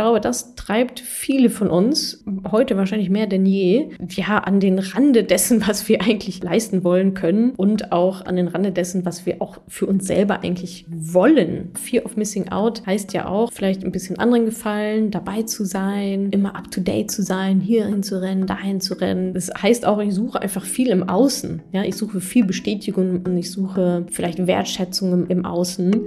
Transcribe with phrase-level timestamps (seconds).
[0.00, 5.24] glaube, das treibt viele von uns, heute wahrscheinlich mehr denn je, ja, an den Rande
[5.24, 9.42] dessen, was wir eigentlich leisten wollen können und auch an den Rande dessen, was wir
[9.42, 11.72] auch für uns selber eigentlich wollen.
[11.74, 16.30] Fear of Missing Out heißt ja auch, vielleicht ein bisschen anderen gefallen, dabei zu sein,
[16.30, 19.34] immer up to date zu sein, hierhin zu rennen, dahin zu rennen.
[19.34, 21.60] Das heißt auch, ich suche einfach viel im Außen.
[21.72, 26.06] Ja, ich suche viel Bestätigung und ich suche vielleicht Wertschätzung im, im Außen.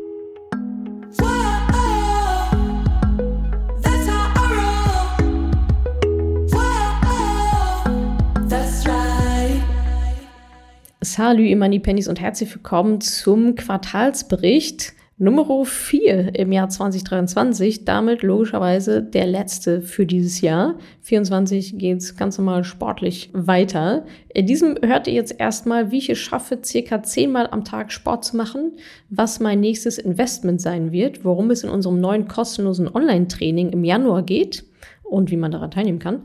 [11.06, 17.84] Ihr Money Pennies und herzlich willkommen zum Quartalsbericht Nummer 4 im Jahr 2023.
[17.84, 20.76] Damit logischerweise der letzte für dieses Jahr.
[21.02, 24.06] 24 geht es ganz normal sportlich weiter.
[24.34, 27.92] In diesem hört ihr jetzt erstmal, wie ich es schaffe, circa 10 Mal am Tag
[27.92, 28.71] Sport zu machen,
[29.10, 34.23] was mein nächstes Investment sein wird, worum es in unserem neuen kostenlosen Online-Training im Januar
[34.23, 34.64] geht
[35.04, 36.22] und wie man daran teilnehmen kann,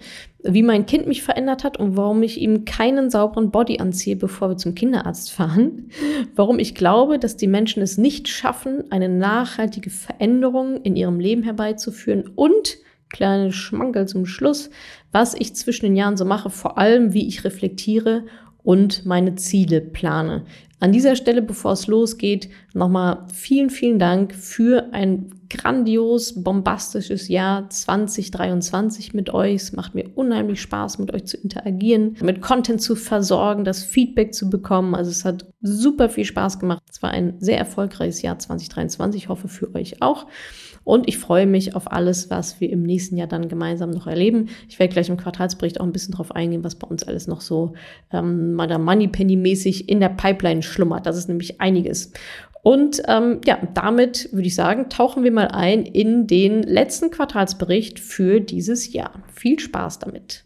[0.55, 4.51] wie mein Kind mich verändert hat und warum ich ihm keinen sauberen Body anziehe, bevor
[4.51, 5.91] wir zum Kinderarzt fahren,
[6.35, 11.43] warum ich glaube, dass die Menschen es nicht schaffen, eine nachhaltige Veränderung in ihrem Leben
[11.43, 12.79] herbeizuführen und
[13.11, 14.71] kleine Schmankerl zum Schluss,
[15.13, 18.25] was ich zwischen den Jahren so mache, vor allem wie ich reflektiere
[18.63, 20.45] und meine Ziele plane.
[20.81, 27.69] An dieser Stelle, bevor es losgeht, nochmal vielen, vielen Dank für ein grandios, bombastisches Jahr
[27.69, 29.55] 2023 mit euch.
[29.55, 34.35] Es macht mir unheimlich Spaß, mit euch zu interagieren, mit Content zu versorgen, das Feedback
[34.35, 34.95] zu bekommen.
[34.95, 36.83] Also es hat super viel Spaß gemacht.
[36.91, 39.23] Es war ein sehr erfolgreiches Jahr 2023.
[39.23, 40.27] Ich hoffe für euch auch.
[40.89, 44.49] Und ich freue mich auf alles, was wir im nächsten Jahr dann gemeinsam noch erleben.
[44.71, 47.43] Ich werde gleich im Quartalsbericht auch ein bisschen drauf eingehen, was bei uns alles noch
[47.43, 47.75] so
[48.11, 51.05] ähm, Moneypenny-mäßig in der Pipeline schlummert.
[51.05, 52.13] Das ist nämlich einiges.
[52.63, 58.01] Und ähm, ja, damit würde ich sagen, tauchen wir mal ein in den letzten Quartalsbericht
[58.01, 59.23] für dieses Jahr.
[59.33, 60.45] Viel Spaß damit.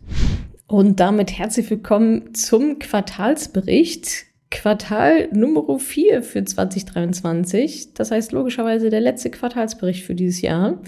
[0.67, 4.27] Und damit herzlich willkommen zum Quartalsbericht.
[4.53, 7.95] Quartal Nummer 4 für 2023.
[7.95, 10.79] Das heißt logischerweise der letzte Quartalsbericht für dieses Jahr.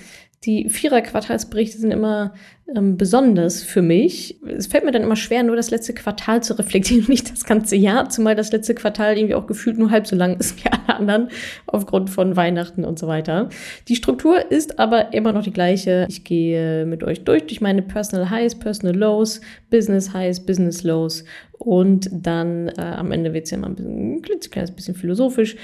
[0.45, 2.35] Die Vierer-Quartalsberichte sind immer
[2.75, 4.41] ähm, besonders für mich.
[4.47, 7.77] Es fällt mir dann immer schwer, nur das letzte Quartal zu reflektieren, nicht das ganze
[7.77, 10.99] Jahr, zumal das letzte Quartal irgendwie auch gefühlt nur halb so lang ist wie alle
[10.99, 11.29] anderen,
[11.67, 13.49] aufgrund von Weihnachten und so weiter.
[13.89, 16.07] Die Struktur ist aber immer noch die gleiche.
[16.09, 19.41] Ich gehe mit euch durch, durch meine Personal Highs, Personal Lows,
[19.71, 24.17] Business Highs, Business Lows und dann äh, am Ende wird es ja immer ein, bisschen,
[24.17, 25.57] ein klitzekleines bisschen philosophisch.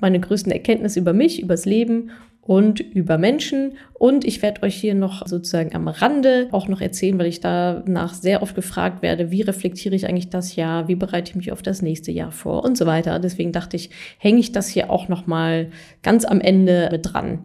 [0.00, 2.10] Meine größten Erkenntnisse über mich, übers Leben
[2.46, 3.78] und über Menschen.
[3.94, 8.12] Und ich werde euch hier noch sozusagen am Rande auch noch erzählen, weil ich danach
[8.12, 11.62] sehr oft gefragt werde, wie reflektiere ich eigentlich das Jahr, wie bereite ich mich auf
[11.62, 13.18] das nächste Jahr vor und so weiter.
[13.18, 15.70] Deswegen dachte ich, hänge ich das hier auch noch mal
[16.02, 17.44] ganz am Ende mit dran.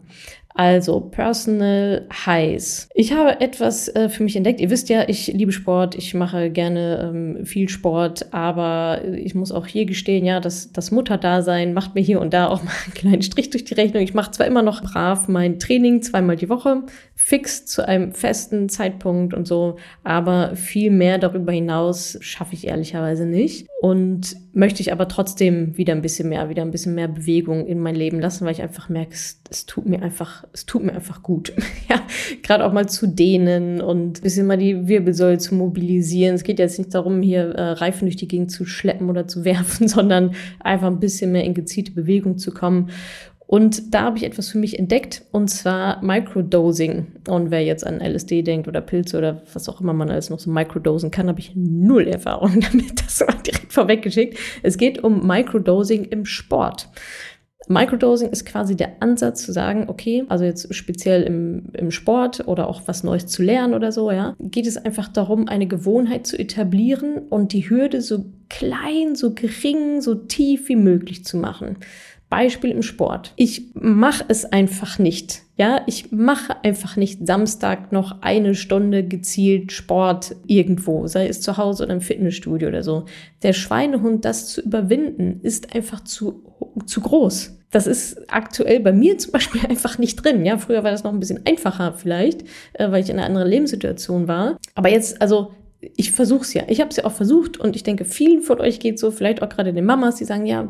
[0.59, 2.90] Also Personal Highs.
[2.94, 4.59] Ich habe etwas äh, für mich entdeckt.
[4.59, 9.53] Ihr wisst ja, ich liebe Sport, ich mache gerne ähm, viel Sport, aber ich muss
[9.53, 12.94] auch hier gestehen, ja, das, das Mutterdasein macht mir hier und da auch mal einen
[12.94, 14.03] kleinen Strich durch die Rechnung.
[14.03, 16.84] Ich mache zwar immer noch brav mein Training zweimal die Woche,
[17.16, 23.25] fix zu einem festen Zeitpunkt und so, aber viel mehr darüber hinaus schaffe ich ehrlicherweise
[23.25, 23.66] nicht.
[23.81, 27.80] Und möchte ich aber trotzdem wieder ein bisschen mehr, wieder ein bisschen mehr Bewegung in
[27.80, 30.94] mein Leben lassen, weil ich einfach merke, es, es tut mir einfach, es tut mir
[30.94, 31.54] einfach gut.
[31.90, 32.02] ja,
[32.44, 36.36] gerade auch mal zu dehnen und ein bisschen mal die Wirbelsäule zu mobilisieren.
[36.36, 39.44] Es geht jetzt nicht darum, hier äh, Reifen durch die Gegend zu schleppen oder zu
[39.46, 42.90] werfen, sondern einfach ein bisschen mehr in gezielte Bewegung zu kommen.
[43.50, 47.08] Und da habe ich etwas für mich entdeckt, und zwar Microdosing.
[47.28, 50.38] Und wer jetzt an LSD denkt oder Pilze oder was auch immer man alles noch
[50.38, 53.02] so microdosen kann, habe ich null Erfahrung damit.
[53.04, 54.38] Das war direkt vorweggeschickt.
[54.62, 56.90] Es geht um Microdosing im Sport.
[57.69, 62.68] Microdosing ist quasi der Ansatz zu sagen, okay, also jetzt speziell im, im Sport oder
[62.68, 66.38] auch was Neues zu lernen oder so, ja, geht es einfach darum, eine Gewohnheit zu
[66.38, 71.78] etablieren und die Hürde so klein, so gering, so tief wie möglich zu machen.
[72.29, 73.34] Beispiel im Sport.
[73.35, 75.41] Ich mache es einfach nicht.
[75.57, 81.57] Ja, ich mache einfach nicht Samstag noch eine Stunde gezielt Sport irgendwo, sei es zu
[81.57, 83.06] Hause oder im Fitnessstudio oder so.
[83.44, 86.44] Der Schweinehund, das zu überwinden, ist einfach zu,
[86.86, 87.57] zu groß.
[87.71, 90.45] Das ist aktuell bei mir zum Beispiel einfach nicht drin.
[90.45, 92.44] Ja, früher war das noch ein bisschen einfacher vielleicht,
[92.74, 94.57] äh, weil ich in einer anderen Lebenssituation war.
[94.75, 95.51] Aber jetzt, also
[95.81, 96.64] ich versuche es ja.
[96.68, 99.42] Ich habe es ja auch versucht und ich denke, vielen von euch geht so, vielleicht
[99.42, 100.68] auch gerade den Mamas, die sagen, ja,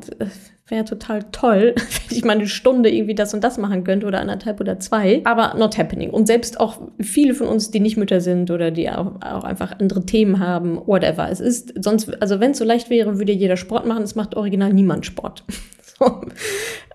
[0.67, 1.73] wäre total toll,
[2.09, 5.21] wenn ich mal eine Stunde irgendwie das und das machen könnte oder anderthalb oder zwei.
[5.23, 6.11] Aber not happening.
[6.11, 9.79] Und selbst auch viele von uns, die nicht Mütter sind oder die auch, auch einfach
[9.79, 11.29] andere Themen haben, whatever.
[11.29, 14.03] Es ist sonst, also wenn es so leicht wäre, würde jeder Sport machen.
[14.03, 15.43] Es macht original niemand Sport.
[15.99, 16.21] so.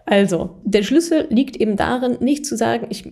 [0.07, 3.11] Also, der Schlüssel liegt eben darin, nicht zu sagen, ich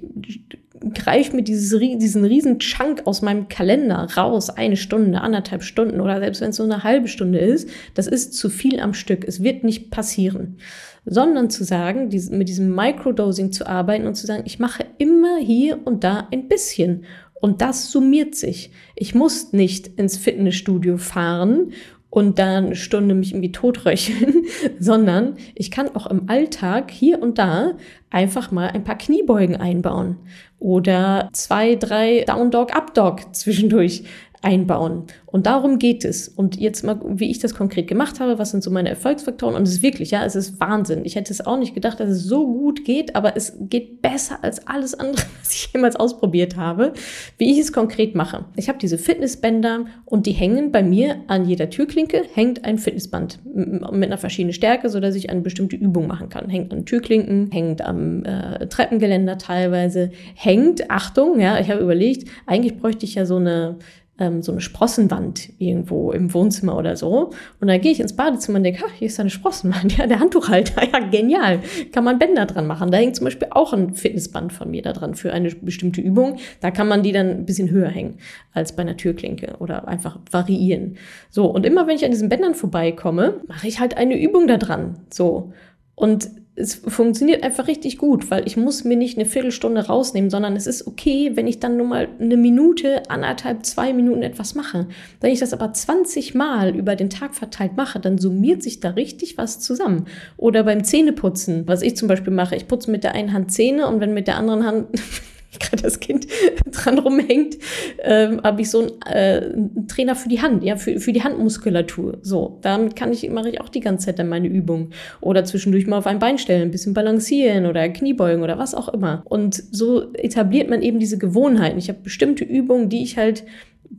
[0.95, 6.19] greife mir dieses, diesen riesen Chunk aus meinem Kalender raus, eine Stunde, anderthalb Stunden oder
[6.19, 9.25] selbst wenn es so eine halbe Stunde ist, das ist zu viel am Stück.
[9.27, 10.59] Es wird nicht passieren.
[11.05, 15.81] Sondern zu sagen, mit diesem Microdosing zu arbeiten und zu sagen, ich mache immer hier
[15.85, 17.05] und da ein bisschen.
[17.41, 18.71] Und das summiert sich.
[18.95, 21.73] Ich muss nicht ins Fitnessstudio fahren
[22.13, 24.45] und da eine Stunde mich irgendwie totröcheln,
[24.79, 27.73] sondern ich kann auch im Alltag hier und da
[28.11, 30.19] einfach mal ein paar Kniebeugen einbauen
[30.59, 34.05] oder zwei, drei Down Dog, Up Dog zwischendurch
[34.43, 35.05] einbauen.
[35.27, 36.29] Und darum geht es.
[36.29, 39.55] Und jetzt mal, wie ich das konkret gemacht habe, was sind so meine Erfolgsfaktoren?
[39.55, 41.05] Und es ist wirklich, ja, es ist Wahnsinn.
[41.05, 44.43] Ich hätte es auch nicht gedacht, dass es so gut geht, aber es geht besser
[44.43, 46.93] als alles andere, was ich jemals ausprobiert habe,
[47.39, 48.45] wie ich es konkret mache.
[48.57, 53.39] Ich habe diese Fitnessbänder und die hängen bei mir an jeder Türklinke, hängt ein Fitnessband
[53.45, 56.49] mit einer verschiedenen Stärke, sodass ich eine bestimmte Übung machen kann.
[56.49, 62.79] Hängt an Türklinken, hängt am äh, Treppengeländer teilweise, hängt, Achtung, ja, ich habe überlegt, eigentlich
[62.79, 63.77] bräuchte ich ja so eine
[64.19, 67.31] ähm, so eine Sprossenwand irgendwo im Wohnzimmer oder so.
[67.61, 69.97] Und dann gehe ich ins Badezimmer und denke, hier ist eine Sprossenwand.
[70.03, 71.61] Ja, der Handtuchhalter, ja, genial.
[71.93, 72.91] Kann man Bänder dran machen.
[72.91, 76.39] Da hängt zum Beispiel auch ein Fitnessband von mir da dran für eine bestimmte Übung.
[76.61, 78.19] Da kann man die dann ein bisschen höher hängen
[78.53, 80.97] als bei einer Türklinke oder einfach variieren.
[81.31, 84.57] So, und immer wenn ich an diesen Bändern vorbeikomme, mache ich halt eine Übung da
[84.57, 85.01] dran.
[85.11, 85.53] So.
[85.95, 90.55] Und es funktioniert einfach richtig gut, weil ich muss mir nicht eine Viertelstunde rausnehmen, sondern
[90.55, 94.87] es ist okay, wenn ich dann nur mal eine Minute, anderthalb, zwei Minuten etwas mache.
[95.21, 98.91] Wenn ich das aber 20 Mal über den Tag verteilt mache, dann summiert sich da
[98.91, 100.07] richtig was zusammen.
[100.37, 103.87] Oder beim Zähneputzen, was ich zum Beispiel mache, ich putze mit der einen Hand Zähne
[103.89, 104.89] und wenn mit der anderen Hand
[105.61, 106.27] gerade das Kind
[106.71, 107.59] dran rumhängt,
[108.03, 112.19] ähm, habe ich so einen, äh, Trainer für die Hand, ja, für, für die Handmuskulatur.
[112.23, 114.93] So, damit kann ich, mache ich auch die ganze Zeit dann meine Übungen.
[115.21, 118.89] Oder zwischendurch mal auf ein Bein stellen, ein bisschen balancieren oder Kniebeugen oder was auch
[118.89, 119.23] immer.
[119.27, 121.79] Und so etabliert man eben diese Gewohnheiten.
[121.79, 123.45] Ich habe bestimmte Übungen, die ich halt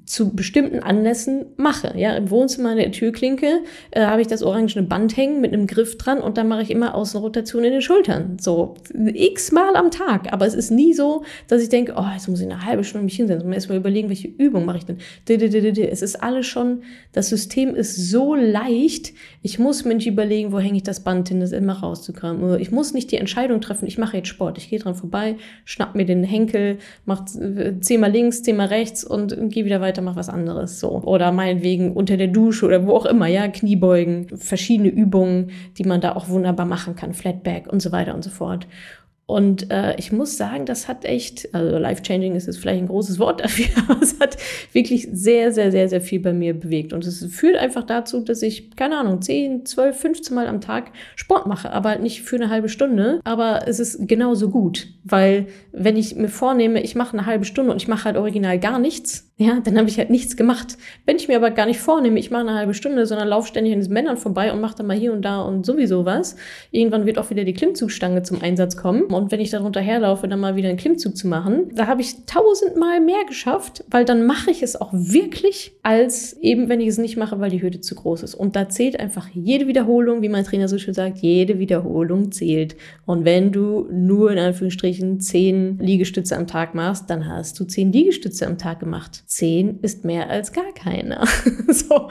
[0.06, 1.94] zu bestimmten Anlässen mache.
[1.98, 3.62] Ja, im Wohnzimmer in der Türklinke
[3.92, 6.72] äh, habe ich das orangene Band hängen mit einem Griff dran und dann mache ich
[6.72, 8.38] immer Außenrotation in den Schultern.
[8.40, 10.34] So x-mal am Tag.
[10.34, 13.06] Aber es ist nie so, dass ich denke, oh, jetzt muss ich eine halbe Stunde
[13.06, 14.98] mich hinsetzen und erstmal überlegen, welche Übung mache ich denn.
[15.28, 19.13] Es ist alles schon, das System ist so leicht.
[19.42, 22.60] Ich muss mir nicht überlegen, wo hänge ich das Band hin, das immer rauszukramen.
[22.60, 24.57] Ich muss nicht die Entscheidung treffen, ich mache jetzt Sport.
[24.57, 25.36] Ich gehe dran vorbei,
[25.66, 30.15] schnapp mir den Henkel, mach äh, zehnmal links, zehnmal rechts und gehe wieder weiter, mach
[30.15, 30.89] was anderes, so.
[30.89, 36.01] Oder meinetwegen unter der Dusche oder wo auch immer, ja, Kniebeugen, verschiedene Übungen, die man
[36.01, 38.68] da auch wunderbar machen kann, Flatback und so weiter und so fort.
[39.25, 43.19] Und äh, ich muss sagen, das hat echt, also life-changing ist jetzt vielleicht ein großes
[43.19, 44.38] Wort dafür, aber es hat
[44.74, 46.91] wirklich sehr, sehr, sehr, sehr viel bei mir bewegt.
[46.91, 50.91] Und es führt einfach dazu, dass ich, keine Ahnung, 10, 12, 15 Mal am Tag
[51.15, 53.21] Sport mache, aber halt nicht für eine halbe Stunde.
[53.24, 57.71] Aber es ist genauso gut, weil wenn ich mir vornehme, ich mache eine halbe Stunde
[57.71, 60.77] und ich mache halt original gar nichts, ja, dann habe ich halt nichts gemacht.
[61.07, 63.74] Wenn ich mir aber gar nicht vornehme, ich mache eine halbe Stunde, sondern laufe ständig
[63.74, 66.35] an diesen Männern vorbei und mache dann mal hier und da und sowieso was,
[66.69, 69.06] irgendwann wird auch wieder die Klimmzugstange zum Einsatz kommen.
[69.06, 72.25] Und wenn ich darunter herlaufe, dann mal wieder einen Klimmzug zu machen, da habe ich
[72.27, 77.00] tausendmal mehr geschafft, weil dann mache ich es auch wirklich, als eben, wenn ich es
[77.00, 78.35] nicht mache, weil die Hürde zu groß ist.
[78.35, 82.75] Und da zählt einfach jede Wiederholung, wie mein Trainer so schön sagt, jede Wiederholung zählt.
[83.07, 87.91] Und wenn du nur in Anführungsstrichen zehn Liegestütze am Tag machst, dann hast du zehn
[87.91, 91.25] Liegestütze am Tag gemacht zehn ist mehr als gar keiner.
[91.68, 92.09] so.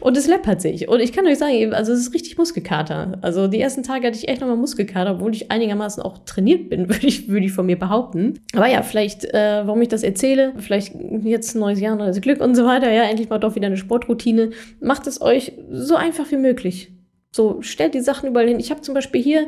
[0.00, 0.88] Und es läppert sich.
[0.88, 3.18] Und ich kann euch sagen, also es ist richtig Muskelkater.
[3.20, 6.88] Also die ersten Tage hatte ich echt nochmal Muskelkater, obwohl ich einigermaßen auch trainiert bin,
[6.88, 8.40] würde ich, würde ich von mir behaupten.
[8.54, 12.40] Aber ja, vielleicht, äh, warum ich das erzähle, vielleicht jetzt ein neues Jahr, neues Glück
[12.40, 14.50] und so weiter, ja, endlich mal doch wieder eine Sportroutine.
[14.80, 16.92] Macht es euch so einfach wie möglich.
[17.32, 18.60] So, stellt die Sachen überall hin.
[18.60, 19.46] Ich habe zum Beispiel hier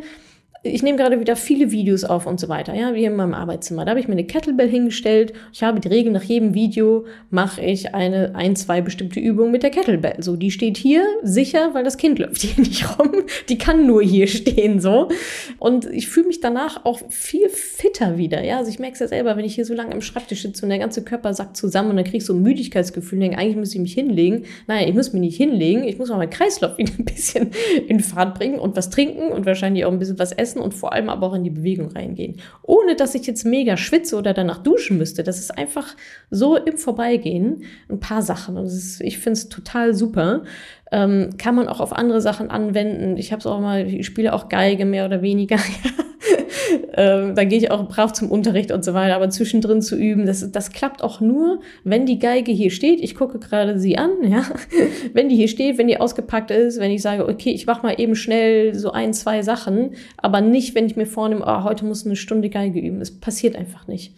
[0.67, 3.85] ich nehme gerade wieder viele Videos auf und so weiter, ja, wie in meinem Arbeitszimmer.
[3.85, 5.35] Da habe ich mir eine Kettlebell hingestellt.
[5.53, 9.63] Ich habe die Regel, nach jedem Video mache ich eine, ein, zwei bestimmte Übungen mit
[9.63, 10.17] der Kettlebell.
[10.21, 13.13] So, die steht hier sicher, weil das Kind läuft hier nicht rum.
[13.51, 15.09] Die kann nur hier stehen, so.
[15.59, 18.57] Und ich fühle mich danach auch viel fitter wieder, ja.
[18.57, 20.71] Also ich merke es ja selber, wenn ich hier so lange am Schreibtisch sitze und
[20.71, 23.57] der ganze Körper sackt zusammen und dann kriege ich so ein Müdigkeitsgefühl und denke, eigentlich
[23.57, 24.45] muss ich mich hinlegen.
[24.67, 25.85] Nein, ich muss mich nicht hinlegen.
[25.85, 27.51] Ich muss auch meinen Kreislauf wieder ein bisschen
[27.87, 30.75] in Fahrt bringen und was trinken und wahrscheinlich auch ein bisschen was essen essen und
[30.75, 32.41] vor allem aber auch in die Bewegung reingehen.
[32.63, 35.23] Ohne dass ich jetzt mega schwitze oder danach duschen müsste.
[35.23, 35.95] Das ist einfach
[36.31, 38.57] so im Vorbeigehen ein paar Sachen.
[38.57, 40.45] Und ist, ich finde es total super.
[40.93, 43.17] Ähm, kann man auch auf andere Sachen anwenden.
[43.17, 45.57] Ich habe es auch mal, ich spiele auch Geige mehr oder weniger.
[46.97, 50.27] ähm, da gehe ich auch brav zum Unterricht und so weiter, aber zwischendrin zu üben,
[50.27, 53.01] das, das klappt auch nur, wenn die Geige hier steht.
[53.01, 54.45] Ich gucke gerade sie an, ja.
[55.13, 58.01] wenn die hier steht, wenn die ausgepackt ist, wenn ich sage, okay, ich mache mal
[58.01, 62.05] eben schnell so ein, zwei Sachen, aber nicht, wenn ich mir vornehme, oh, heute muss
[62.05, 63.01] eine Stunde Geige üben.
[63.01, 64.15] Es passiert einfach nicht.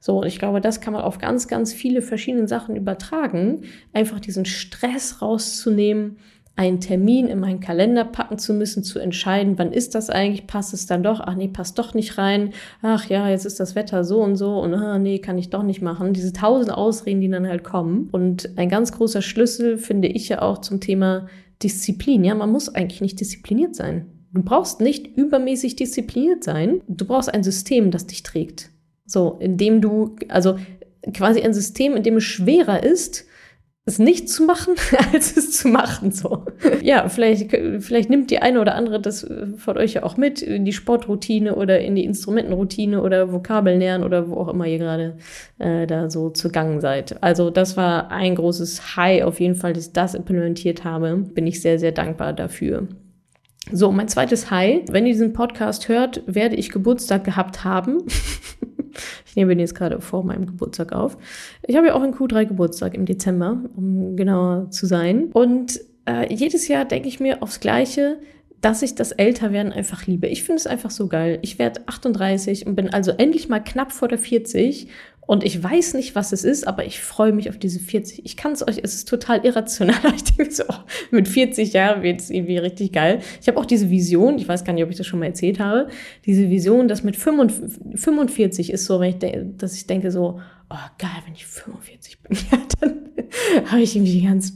[0.00, 3.62] So, und ich glaube, das kann man auf ganz, ganz viele verschiedene Sachen übertragen.
[3.92, 6.16] Einfach diesen Stress rauszunehmen,
[6.56, 10.74] einen Termin in meinen Kalender packen zu müssen, zu entscheiden, wann ist das eigentlich, passt
[10.74, 12.52] es dann doch, ach nee, passt doch nicht rein,
[12.82, 15.62] ach ja, jetzt ist das Wetter so und so und ah, nee, kann ich doch
[15.62, 16.12] nicht machen.
[16.12, 18.08] Diese tausend Ausreden, die dann halt kommen.
[18.12, 21.28] Und ein ganz großer Schlüssel finde ich ja auch zum Thema
[21.62, 22.24] Disziplin.
[22.24, 24.06] Ja, man muss eigentlich nicht diszipliniert sein.
[24.32, 26.82] Du brauchst nicht übermäßig diszipliniert sein.
[26.88, 28.70] Du brauchst ein System, das dich trägt.
[29.10, 30.56] So, indem du, also
[31.12, 33.26] quasi ein System, in dem es schwerer ist,
[33.86, 34.74] es nicht zu machen,
[35.12, 36.12] als es zu machen.
[36.12, 36.44] So.
[36.80, 37.50] Ja, vielleicht,
[37.80, 39.26] vielleicht nimmt die eine oder andere das
[39.56, 44.04] von euch ja auch mit in die Sportroutine oder in die Instrumentenroutine oder Vokabeln lernen
[44.04, 45.16] oder wo auch immer ihr gerade
[45.58, 47.20] äh, da so zugangen seid.
[47.20, 51.16] Also das war ein großes High auf jeden Fall, dass ich das implementiert habe.
[51.16, 52.86] Bin ich sehr, sehr dankbar dafür.
[53.72, 54.82] So, mein zweites High.
[54.88, 57.98] Wenn ihr diesen Podcast hört, werde ich Geburtstag gehabt haben.
[59.30, 61.16] ich nehme den jetzt gerade vor meinem Geburtstag auf.
[61.62, 65.30] Ich habe ja auch einen Q3 Geburtstag im Dezember, um genauer zu sein.
[65.32, 68.18] Und äh, jedes Jahr denke ich mir aufs Gleiche,
[68.60, 70.26] dass ich das Älterwerden einfach liebe.
[70.26, 71.38] Ich finde es einfach so geil.
[71.42, 74.88] Ich werde 38 und bin also endlich mal knapp vor der 40
[75.30, 78.26] und ich weiß nicht, was es ist, aber ich freue mich auf diese 40.
[78.26, 79.94] Ich kann es euch, es ist total irrational.
[80.16, 80.74] Ich denke so, oh,
[81.12, 83.20] mit 40 Jahren wird es irgendwie richtig geil.
[83.40, 85.60] Ich habe auch diese Vision, ich weiß gar nicht, ob ich das schon mal erzählt
[85.60, 85.86] habe,
[86.26, 89.18] diese Vision, dass mit 45 ist so, wenn ich
[89.56, 93.10] dass ich denke so, oh geil, wenn ich 45 bin, ja, dann
[93.70, 94.52] habe ich irgendwie ganz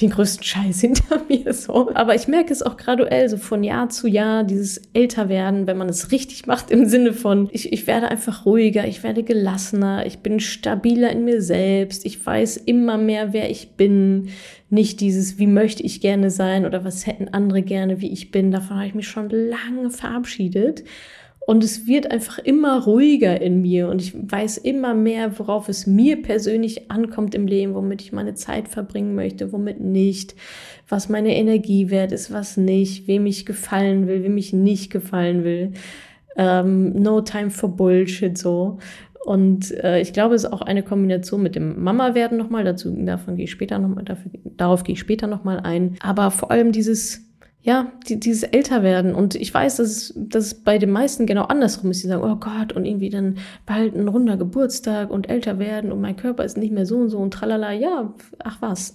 [0.00, 1.90] den größten Scheiß hinter mir so.
[1.94, 5.88] Aber ich merke es auch graduell, so von Jahr zu Jahr, dieses Älterwerden, wenn man
[5.88, 10.18] es richtig macht, im Sinne von, ich, ich werde einfach ruhiger, ich werde gelassener, ich
[10.18, 14.28] bin stabiler in mir selbst, ich weiß immer mehr, wer ich bin.
[14.70, 18.50] Nicht dieses, wie möchte ich gerne sein oder was hätten andere gerne, wie ich bin.
[18.50, 20.82] Davon habe ich mich schon lange verabschiedet.
[21.46, 25.86] Und es wird einfach immer ruhiger in mir und ich weiß immer mehr, worauf es
[25.86, 30.34] mir persönlich ankommt im Leben, womit ich meine Zeit verbringen möchte, womit nicht,
[30.88, 35.44] was meine Energie wert ist, was nicht, wem ich gefallen will, wem ich nicht gefallen
[35.44, 35.72] will.
[36.36, 38.78] Ähm, no time for Bullshit so.
[39.24, 42.64] Und äh, ich glaube, es ist auch eine Kombination mit dem Mama-Werden nochmal.
[42.64, 44.04] Dazu, davon gehe ich später nochmal,
[44.56, 45.96] darauf gehe ich später nochmal ein.
[46.00, 47.23] Aber vor allem dieses
[47.66, 49.14] ja, die, dieses Älterwerden.
[49.14, 52.02] Und ich weiß, dass es, dass es bei den meisten genau andersrum ist.
[52.02, 56.02] Die sagen, oh Gott, und irgendwie dann bald ein runder Geburtstag und älter werden und
[56.02, 57.72] mein Körper ist nicht mehr so und so und tralala.
[57.72, 58.94] Ja, ach was.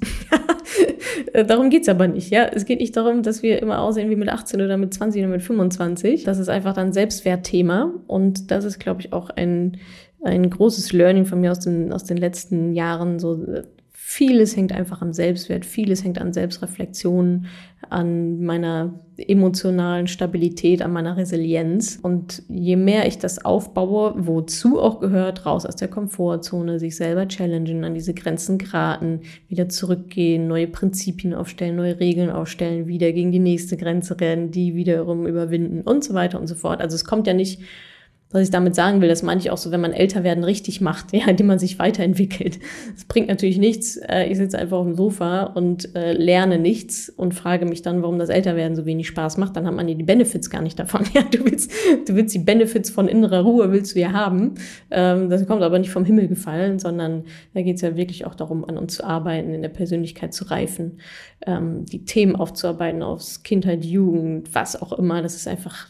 [1.48, 2.30] darum geht's aber nicht.
[2.30, 5.24] Ja, Es geht nicht darum, dass wir immer aussehen wie mit 18 oder mit 20
[5.24, 6.24] oder mit 25.
[6.24, 7.92] Das ist einfach dann Selbstwertthema.
[8.06, 9.78] Und das ist, glaube ich, auch ein,
[10.24, 13.18] ein großes Learning von mir aus den, aus den letzten Jahren.
[13.18, 13.64] So
[14.12, 17.46] Vieles hängt einfach am Selbstwert, vieles hängt an Selbstreflexion,
[17.92, 22.00] an meiner emotionalen Stabilität, an meiner Resilienz.
[22.02, 27.28] Und je mehr ich das aufbaue, wozu auch gehört, raus aus der Komfortzone, sich selber
[27.28, 33.32] challengen, an diese Grenzen geraten, wieder zurückgehen, neue Prinzipien aufstellen, neue Regeln aufstellen, wieder gegen
[33.32, 36.82] die nächste Grenze rennen, die wiederum überwinden und so weiter und so fort.
[36.82, 37.62] Also es kommt ja nicht
[38.32, 40.82] was ich damit sagen will, das meine ich auch so, wenn man älter werden richtig
[40.82, 42.60] macht, ja, indem man sich weiterentwickelt.
[42.94, 43.98] Das bringt natürlich nichts.
[43.98, 48.04] Äh, ich sitze einfach auf dem Sofa und äh, lerne nichts und frage mich dann,
[48.04, 49.56] warum das Älterwerden so wenig Spaß macht.
[49.56, 51.06] Dann hat man ja die Benefits gar nicht davon.
[51.12, 51.72] Ja, du willst,
[52.08, 54.54] du willst die Benefits von innerer Ruhe, willst du ja haben.
[54.92, 57.24] Ähm, das kommt aber nicht vom Himmel gefallen, sondern
[57.56, 60.46] da geht es ja wirklich auch darum, an uns zu arbeiten, in der Persönlichkeit zu
[60.46, 61.00] reifen,
[61.48, 65.24] ähm, die Themen aufzuarbeiten aus Kindheit, Jugend, was auch immer.
[65.24, 65.88] Das ist einfach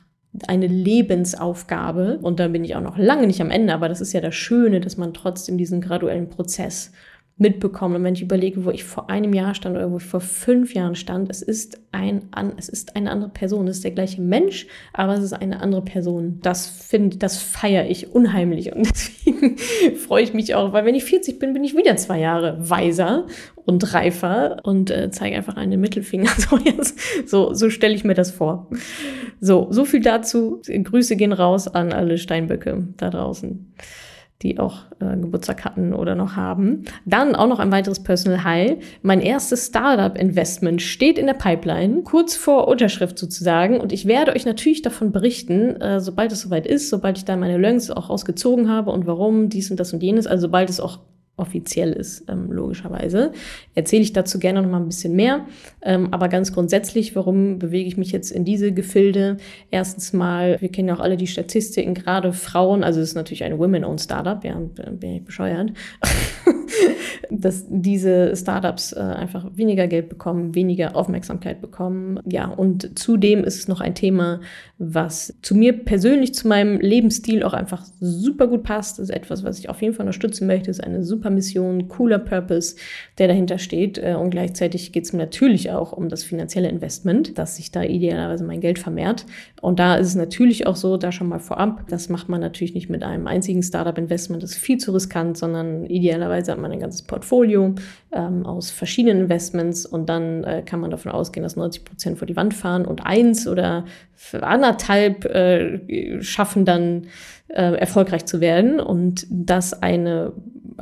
[0.47, 2.19] eine Lebensaufgabe.
[2.21, 4.35] Und da bin ich auch noch lange nicht am Ende, aber das ist ja das
[4.35, 6.91] Schöne, dass man trotzdem diesen graduellen Prozess
[7.39, 7.95] mitbekommen.
[7.95, 10.73] Und wenn ich überlege, wo ich vor einem Jahr stand oder wo ich vor fünf
[10.73, 13.67] Jahren stand, es ist ein, es ist eine andere Person.
[13.67, 16.39] Es ist der gleiche Mensch, aber es ist eine andere Person.
[16.41, 18.73] Das finde, das feiere ich unheimlich.
[18.75, 19.57] Und deswegen
[19.97, 23.25] freue ich mich auch, weil wenn ich 40 bin, bin ich wieder zwei Jahre weiser
[23.55, 26.29] und reifer und äh, zeige einfach einen Mittelfinger.
[27.25, 28.69] So, so stelle ich mir das vor.
[29.39, 30.61] So, so viel dazu.
[30.65, 33.73] Grüße gehen raus an alle Steinböcke da draußen
[34.41, 36.85] die auch äh, Geburtstag hatten oder noch haben.
[37.05, 38.77] Dann auch noch ein weiteres Personal High.
[39.01, 43.81] Mein erstes Startup-Investment steht in der Pipeline, kurz vor Unterschrift sozusagen.
[43.81, 47.35] Und ich werde euch natürlich davon berichten, äh, sobald es soweit ist, sobald ich da
[47.35, 50.25] meine Learnings auch ausgezogen habe und warum dies und das und jenes.
[50.25, 50.99] Also sobald es auch
[51.39, 53.31] offiziell ist, ähm, logischerweise.
[53.75, 55.45] Erzähle ich dazu gerne noch mal ein bisschen mehr.
[55.81, 59.37] Ähm, aber ganz grundsätzlich, warum bewege ich mich jetzt in diese Gefilde?
[59.71, 63.43] Erstens mal, wir kennen ja auch alle die Statistiken, gerade Frauen, also es ist natürlich
[63.43, 64.55] ein Women-Owned Startup, ja,
[64.91, 65.71] bin ich bescheuert.
[67.29, 72.19] dass diese Startups äh, einfach weniger Geld bekommen, weniger Aufmerksamkeit bekommen.
[72.25, 74.41] Ja, und zudem ist es noch ein Thema,
[74.77, 78.99] was zu mir persönlich, zu meinem Lebensstil auch einfach super gut passt.
[78.99, 80.67] Das ist etwas, was ich auf jeden Fall unterstützen möchte.
[80.67, 82.75] Das ist eine super Mission, cooler Purpose,
[83.17, 83.97] der dahinter steht.
[83.97, 87.83] Äh, und gleichzeitig geht es mir natürlich auch um das finanzielle Investment, dass sich da
[87.83, 89.25] idealerweise mein Geld vermehrt.
[89.61, 92.73] Und da ist es natürlich auch so, da schon mal vorab, das macht man natürlich
[92.73, 96.79] nicht mit einem einzigen Startup-Investment, das ist viel zu riskant, sondern idealerweise hat man ein
[96.79, 97.75] ganzes Portfolio
[98.11, 102.27] ähm, aus verschiedenen Investments und dann äh, kann man davon ausgehen, dass 90 Prozent vor
[102.27, 103.85] die Wand fahren und eins oder
[104.41, 107.07] anderthalb äh, schaffen dann
[107.49, 108.79] äh, erfolgreich zu werden.
[108.79, 110.33] Und das eine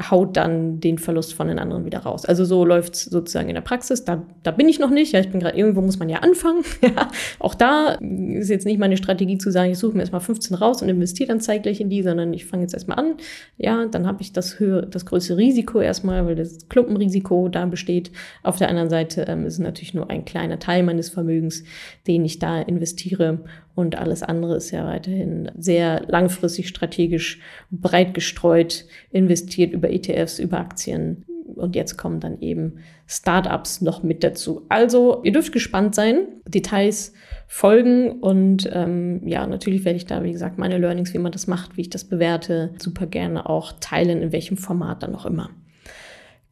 [0.10, 2.25] haut dann den Verlust von den anderen wieder raus.
[2.25, 4.06] Also so läuft es sozusagen in der Praxis.
[4.06, 5.13] Da, da bin ich noch nicht.
[5.13, 6.63] Ja, ich bin gerade irgendwo muss man ja anfangen.
[6.82, 10.56] ja, auch da ist jetzt nicht meine Strategie zu sagen, ich suche mir erstmal 15
[10.56, 13.16] raus und investiere dann zeitgleich in die, sondern ich fange jetzt erstmal an.
[13.58, 18.12] Ja, dann habe ich das höhere, das größte Risiko erstmal, weil das Klumpenrisiko da besteht.
[18.44, 21.63] Auf der anderen Seite ähm, ist es natürlich nur ein kleiner Teil meines Vermögens,
[22.08, 23.39] den ich da investiere
[23.77, 30.60] und alles andere ist ja weiterhin sehr langfristig strategisch breit gestreut, investiert über ETFs, über
[30.60, 31.24] Aktien.
[31.53, 34.65] Und jetzt kommen dann eben Startups noch mit dazu.
[34.67, 36.27] Also, ihr dürft gespannt sein.
[36.48, 37.13] Details
[37.46, 41.46] folgen und ähm, ja, natürlich werde ich da, wie gesagt, meine Learnings, wie man das
[41.46, 45.51] macht, wie ich das bewerte, super gerne auch teilen, in welchem Format dann auch immer.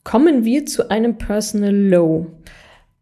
[0.03, 2.27] Kommen wir zu einem Personal Low.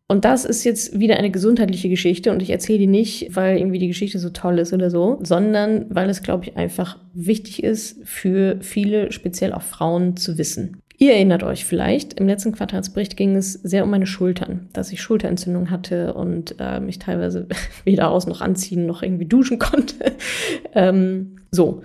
[0.07, 3.79] Und das ist jetzt wieder eine gesundheitliche Geschichte und ich erzähle die nicht, weil irgendwie
[3.79, 7.99] die Geschichte so toll ist oder so, sondern weil es, glaube ich, einfach wichtig ist
[8.03, 10.81] für viele, speziell auch Frauen, zu wissen.
[10.97, 15.01] Ihr erinnert euch vielleicht, im letzten Quartalsbericht ging es sehr um meine Schultern, dass ich
[15.01, 17.47] Schulterentzündung hatte und äh, mich teilweise
[17.83, 19.95] weder aus noch anziehen noch irgendwie duschen konnte.
[20.73, 21.81] ähm, so.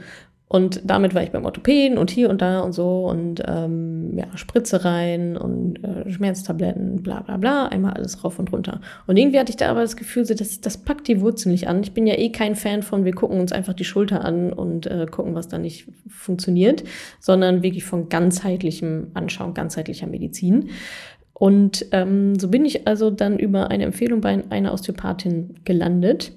[0.49, 4.25] Und damit war ich beim Orthopäden und hier und da und so und ähm, ja,
[4.35, 8.81] Spritze rein und äh, Schmerztabletten, bla bla bla, einmal alles rauf und runter.
[9.07, 11.69] Und irgendwie hatte ich da aber das Gefühl, so, das, das packt die Wurzel nicht
[11.69, 11.83] an.
[11.83, 14.87] Ich bin ja eh kein Fan von, wir gucken uns einfach die Schulter an und
[14.87, 16.83] äh, gucken, was da nicht funktioniert,
[17.21, 20.71] sondern wirklich von ganzheitlichem Anschauen, ganzheitlicher Medizin.
[21.35, 26.33] Und ähm, so bin ich also dann über eine Empfehlung bei einer Osteopathin gelandet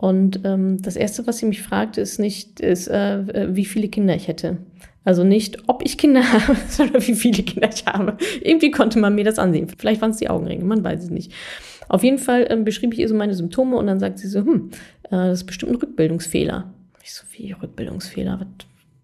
[0.00, 4.16] und ähm, das Erste, was sie mich fragte, ist nicht, ist, äh, wie viele Kinder
[4.16, 4.56] ich hätte.
[5.04, 8.16] Also nicht, ob ich Kinder habe, sondern wie viele Kinder ich habe.
[8.40, 9.68] Irgendwie konnte man mir das ansehen.
[9.76, 11.34] Vielleicht waren es die Augenringe, man weiß es nicht.
[11.90, 14.40] Auf jeden Fall ähm, beschrieb ich ihr so meine Symptome und dann sagt sie so,
[14.40, 14.70] hm,
[15.04, 16.72] äh, das ist bestimmt ein Rückbildungsfehler.
[17.02, 18.46] Ich so, wie Rückbildungsfehler?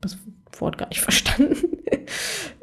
[0.00, 0.16] Das
[0.58, 1.56] Wort gar nicht verstanden.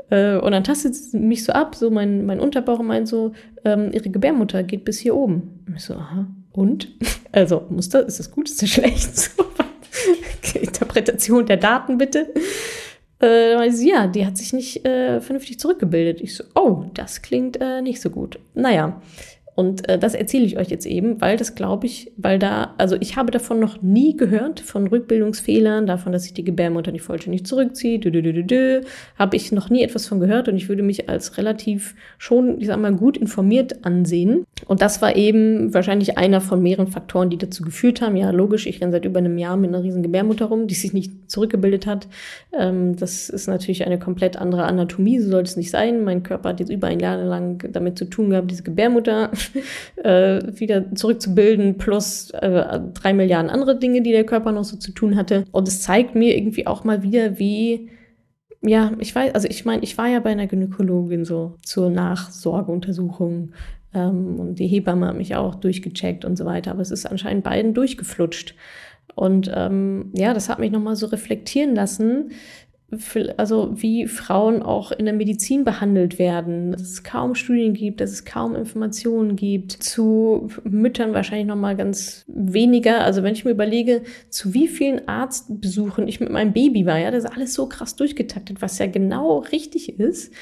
[0.10, 3.34] äh, und dann tastet sie mich so ab, so mein, mein Unterbauch und meint so,
[3.64, 5.64] ähm, ihre Gebärmutter geht bis hier oben.
[5.76, 6.88] Ich so, aha, und?
[7.36, 9.32] Also, das, ist das gut, ist das schlecht?
[10.54, 12.32] Interpretation der Daten bitte.
[13.22, 16.22] Äh, ja, die hat sich nicht äh, vernünftig zurückgebildet.
[16.22, 18.38] Ich so, oh, das klingt äh, nicht so gut.
[18.54, 19.02] Naja,
[19.56, 22.96] und äh, das erzähle ich euch jetzt eben, weil das glaube ich, weil da, also
[23.00, 27.46] ich habe davon noch nie gehört, von Rückbildungsfehlern, davon, dass sich die Gebärmutter nicht vollständig
[27.46, 28.06] zurückzieht,
[29.18, 32.68] habe ich noch nie etwas von gehört und ich würde mich als relativ schon, ich
[32.68, 34.46] sag mal, gut informiert ansehen.
[34.66, 38.16] Und das war eben wahrscheinlich einer von mehreren Faktoren, die dazu geführt haben.
[38.16, 40.94] Ja, logisch, ich renne seit über einem Jahr mit einer riesen Gebärmutter rum, die sich
[40.94, 42.08] nicht zurückgebildet hat.
[42.58, 46.04] Ähm, das ist natürlich eine komplett andere Anatomie, so soll es nicht sein.
[46.04, 49.30] Mein Körper hat jetzt über ein Jahr lang damit zu tun gehabt, diese Gebärmutter
[50.04, 54.92] äh, wieder zurückzubilden, plus äh, drei Milliarden andere Dinge, die der Körper noch so zu
[54.92, 55.46] tun hatte.
[55.52, 57.90] Und es zeigt mir irgendwie auch mal wieder, wie
[58.66, 63.52] ja, ich weiß, also ich meine, ich war ja bei einer Gynäkologin so zur Nachsorgeuntersuchung
[63.94, 67.44] ähm, und die Hebamme hat mich auch durchgecheckt und so weiter, aber es ist anscheinend
[67.44, 68.56] beiden durchgeflutscht.
[69.16, 72.32] Und ähm, ja, das hat mich nochmal so reflektieren lassen,
[73.38, 78.12] also wie Frauen auch in der Medizin behandelt werden, dass es kaum Studien gibt, dass
[78.12, 83.04] es kaum Informationen gibt, zu Müttern wahrscheinlich noch mal ganz weniger.
[83.04, 87.12] Also wenn ich mir überlege, zu wie vielen Arztbesuchen ich mit meinem Baby war, ja,
[87.12, 90.34] das ist alles so krass durchgetaktet, was ja genau richtig ist.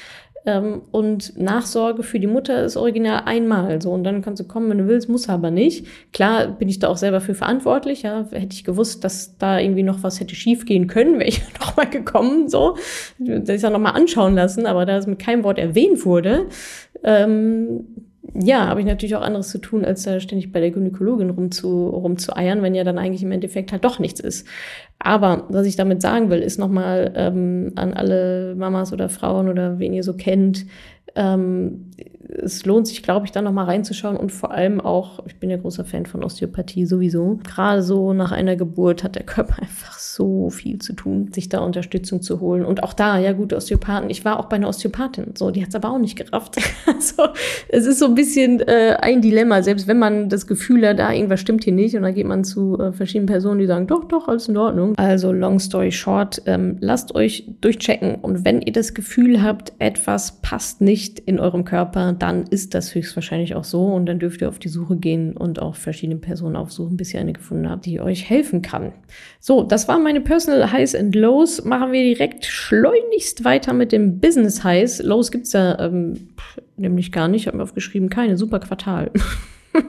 [0.44, 3.92] Ähm, und Nachsorge für die Mutter ist original einmal so.
[3.92, 5.86] Und dann kannst du kommen, wenn du willst, muss aber nicht.
[6.12, 8.02] Klar bin ich da auch selber für verantwortlich.
[8.02, 11.76] Ja, hätte ich gewusst, dass da irgendwie noch was hätte schiefgehen können, wäre ich noch
[11.76, 12.48] mal gekommen.
[12.48, 12.76] So,
[13.18, 14.66] das ist ja noch mal anschauen lassen.
[14.66, 16.46] Aber da es mit keinem Wort erwähnt wurde,
[17.04, 17.86] ähm,
[18.34, 21.88] ja, habe ich natürlich auch anderes zu tun, als da ständig bei der Gynäkologin rumzu,
[21.88, 24.46] rumzueiern, wenn ja dann eigentlich im Endeffekt halt doch nichts ist.
[24.98, 29.78] Aber was ich damit sagen will, ist nochmal ähm, an alle Mamas oder Frauen oder
[29.78, 30.66] wen ihr so kennt,
[31.14, 31.90] ähm,
[32.28, 35.56] es lohnt sich, glaube ich, da nochmal reinzuschauen und vor allem auch, ich bin ja
[35.56, 37.38] großer Fan von Osteopathie sowieso.
[37.44, 41.60] Gerade so nach einer Geburt hat der Körper einfach so viel zu tun, sich da
[41.60, 42.64] Unterstützung zu holen.
[42.64, 44.10] Und auch da, ja, gute Osteopathen.
[44.10, 46.56] Ich war auch bei einer Osteopathin, so, die hat es aber auch nicht gerafft.
[46.86, 47.28] also,
[47.68, 51.08] es ist so ein bisschen äh, ein Dilemma, selbst wenn man das Gefühl hat, da
[51.08, 51.96] ah, irgendwas stimmt hier nicht.
[51.96, 54.94] Und dann geht man zu äh, verschiedenen Personen, die sagen, doch, doch, alles in Ordnung.
[54.96, 58.16] Also, long story short, ähm, lasst euch durchchecken.
[58.16, 62.94] Und wenn ihr das Gefühl habt, etwas passt nicht in eurem Körper, dann ist das
[62.94, 66.56] höchstwahrscheinlich auch so und dann dürft ihr auf die Suche gehen und auch verschiedene Personen
[66.56, 68.92] aufsuchen, bis ihr eine gefunden habt, die euch helfen kann.
[69.44, 71.64] So, das waren meine Personal Highs and Lows.
[71.64, 75.02] Machen wir direkt schleunigst weiter mit dem Business Highs.
[75.02, 76.28] Lows gibt's ja ähm,
[76.76, 77.40] nämlich gar nicht.
[77.40, 79.10] Ich habe mir aufgeschrieben, keine super Quartal.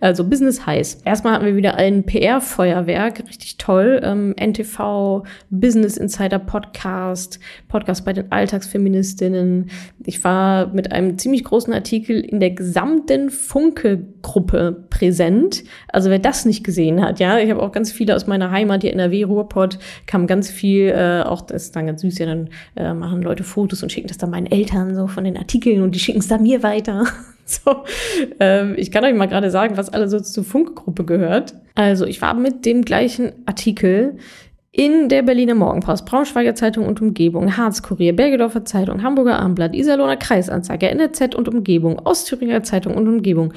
[0.00, 1.02] Also Business heiß.
[1.04, 4.00] Erstmal hatten wir wieder ein PR-Feuerwerk, richtig toll.
[4.02, 9.70] Ähm, NTV, Business Insider Podcast, Podcast bei den Alltagsfeministinnen.
[10.04, 15.64] Ich war mit einem ziemlich großen Artikel in der gesamten Funke-Gruppe präsent.
[15.88, 18.82] Also wer das nicht gesehen hat, ja, ich habe auch ganz viele aus meiner Heimat
[18.82, 22.18] hier in der W Ruhrpott, kam ganz viel, äh, auch das ist dann ganz süß,
[22.18, 25.36] ja, dann äh, machen Leute Fotos und schicken das dann meinen Eltern so von den
[25.36, 27.04] Artikeln und die schicken es dann mir weiter.
[27.64, 27.84] So,
[28.40, 31.54] ähm, ich kann euch mal gerade sagen, was alles so zur Funkgruppe gehört.
[31.74, 34.16] Also, ich war mit dem gleichen Artikel
[34.76, 40.90] in der Berliner Morgenpost, Braunschweiger Zeitung und Umgebung, Harzkurier, Bergedorfer Zeitung, Hamburger Abendblatt, Iserlohner Kreisanzeiger,
[40.90, 43.52] NRZ und Umgebung, Ostthüringer Zeitung und Umgebung,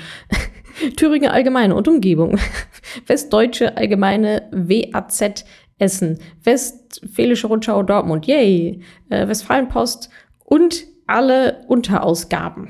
[0.96, 2.38] Thüringer Allgemeine und Umgebung,
[3.08, 5.46] Westdeutsche Allgemeine WAZ
[5.80, 10.10] Essen, Westfälische Rundschau Dortmund, yay, äh, Westfalenpost
[10.44, 12.70] und alle Unterausgaben.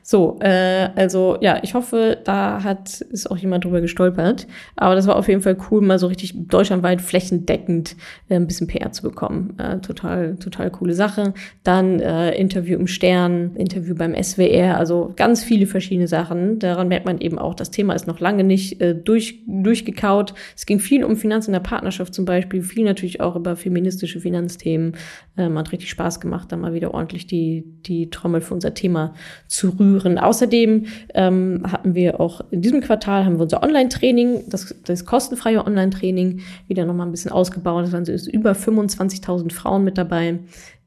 [0.11, 4.45] So, äh, also ja, ich hoffe, da hat ist auch jemand drüber gestolpert.
[4.75, 7.95] Aber das war auf jeden Fall cool, mal so richtig deutschlandweit flächendeckend
[8.27, 9.57] äh, ein bisschen PR zu bekommen.
[9.57, 11.33] Äh, total, total coole Sache.
[11.63, 16.59] Dann äh, Interview im Stern, Interview beim SWR, also ganz viele verschiedene Sachen.
[16.59, 20.33] Daran merkt man eben auch, das Thema ist noch lange nicht äh, durch, durchgekaut.
[20.57, 24.19] Es ging viel um Finanzen in der Partnerschaft zum Beispiel, viel natürlich auch über feministische
[24.19, 24.97] Finanzthemen.
[25.37, 29.13] Ähm, hat richtig Spaß gemacht, da mal wieder ordentlich die, die Trommel für unser Thema
[29.47, 30.17] zu rühren führen.
[30.17, 35.65] Außerdem ähm, hatten wir auch in diesem Quartal haben wir unser Online-Training, das, das kostenfreie
[35.65, 37.85] Online-Training, wieder nochmal ein bisschen ausgebaut.
[37.85, 40.39] Es waren so über 25.000 Frauen mit dabei.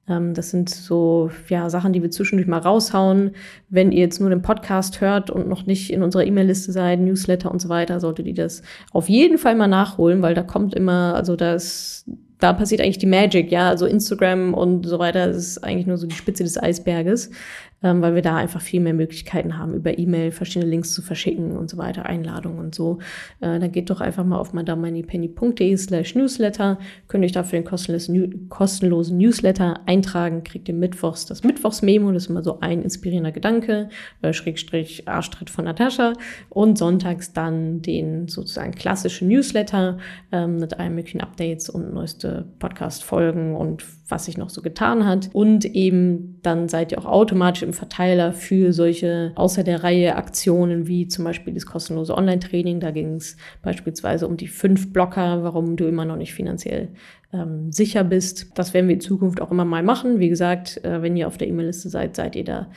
[0.08, 3.32] Ähm, das sind so ja, Sachen, die wir zwischendurch mal raushauen.
[3.68, 7.50] Wenn ihr jetzt nur den Podcast hört und noch nicht in unserer E-Mail-Liste seid, Newsletter
[7.50, 11.14] und so weiter, solltet ihr das auf jeden Fall mal nachholen, weil da kommt immer,
[11.14, 11.58] also da
[12.40, 13.68] da passiert eigentlich die Magic, ja.
[13.68, 17.30] Also Instagram und so weiter, ist eigentlich nur so die Spitze des Eisberges
[17.84, 21.56] ähm, weil wir da einfach viel mehr Möglichkeiten haben, über E-Mail verschiedene Links zu verschicken
[21.56, 22.98] und so weiter, Einladungen und so.
[23.40, 28.48] Äh, dann geht doch einfach mal auf madamoneypenny.de slash newsletter, könnt euch dafür den kostenlosen,
[28.48, 33.90] kostenlosen Newsletter eintragen, kriegt ihr mittwochs das Mittwochsmemo, das ist immer so ein inspirierender Gedanke,
[34.22, 36.14] äh, Schrägstrich Arschtritt von Natascha
[36.48, 39.98] und sonntags dann den sozusagen klassischen Newsletter
[40.32, 45.30] ähm, mit allen möglichen Updates und neueste Podcast-Folgen und was sich noch so getan hat.
[45.32, 50.86] Und eben dann seid ihr auch automatisch im Verteiler für solche außer der Reihe Aktionen
[50.86, 52.80] wie zum Beispiel das kostenlose Online-Training.
[52.80, 56.88] Da ging es beispielsweise um die fünf Blocker, warum du immer noch nicht finanziell
[57.32, 58.52] ähm, sicher bist.
[58.54, 60.20] Das werden wir in Zukunft auch immer mal machen.
[60.20, 62.68] Wie gesagt, äh, wenn ihr auf der E-Mail-Liste seid, seid ihr da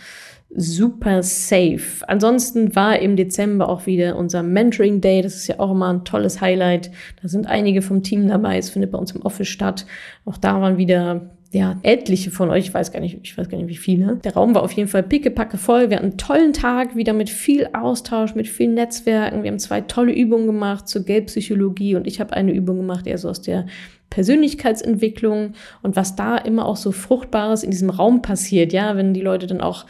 [0.56, 2.08] super safe.
[2.08, 5.22] Ansonsten war im Dezember auch wieder unser Mentoring Day.
[5.22, 6.92] Das ist ja auch immer ein tolles Highlight.
[7.22, 8.58] Da sind einige vom Team dabei.
[8.58, 9.86] Es findet bei uns im Office statt.
[10.26, 13.58] Auch da waren wieder ja, etliche von euch, ich weiß gar nicht, ich weiß gar
[13.58, 14.18] nicht, wie viele.
[14.18, 15.90] Der Raum war auf jeden Fall pickepacke voll.
[15.90, 19.44] Wir hatten einen tollen Tag, wieder mit viel Austausch, mit vielen Netzwerken.
[19.44, 23.18] Wir haben zwei tolle Übungen gemacht zur Geldpsychologie und ich habe eine Übung gemacht, eher
[23.18, 23.66] so aus der
[24.10, 29.22] Persönlichkeitsentwicklung und was da immer auch so Fruchtbares in diesem Raum passiert, ja, wenn die
[29.22, 29.86] Leute dann auch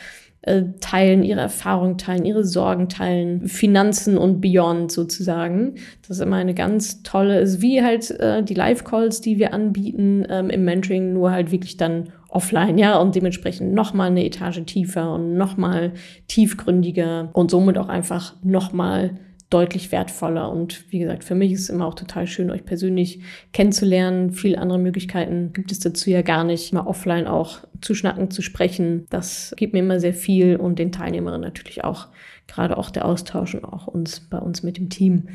[0.48, 5.76] äh, teilen, ihre Erfahrungen teilen, ihre Sorgen teilen, Finanzen und Beyond sozusagen.
[6.08, 10.26] Das ist immer eine ganz tolle, ist wie halt äh, die Live-Calls, die wir anbieten
[10.30, 15.14] ähm, im Mentoring, nur halt wirklich dann offline, ja, und dementsprechend nochmal eine Etage tiefer
[15.14, 15.94] und nochmal
[16.28, 19.12] tiefgründiger und somit auch einfach nochmal
[19.50, 20.52] deutlich wertvoller.
[20.52, 23.22] Und wie gesagt, für mich ist es immer auch total schön, euch persönlich
[23.54, 24.32] kennenzulernen.
[24.32, 26.74] Viele andere Möglichkeiten gibt es dazu ja gar nicht.
[26.74, 29.06] Mal offline auch zu schnacken, zu sprechen.
[29.10, 32.08] Das gibt mir immer sehr viel und den Teilnehmerinnen natürlich auch.
[32.48, 35.30] Gerade auch der Austausch und auch uns bei uns mit dem Team.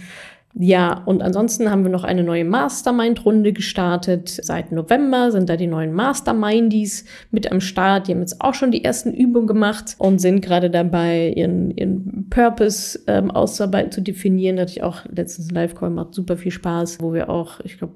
[0.54, 4.28] Ja, und ansonsten haben wir noch eine neue Mastermind-Runde gestartet.
[4.28, 8.06] Seit November sind da die neuen Mastermindies mit am Start.
[8.06, 12.28] Die haben jetzt auch schon die ersten Übungen gemacht und sind gerade dabei, ihren, ihren
[12.28, 14.56] Purpose ähm, auszuarbeiten, zu definieren.
[14.56, 17.78] Da hatte ich auch letztens einen Live-Call gemacht, super viel Spaß, wo wir auch, ich
[17.78, 17.94] glaube,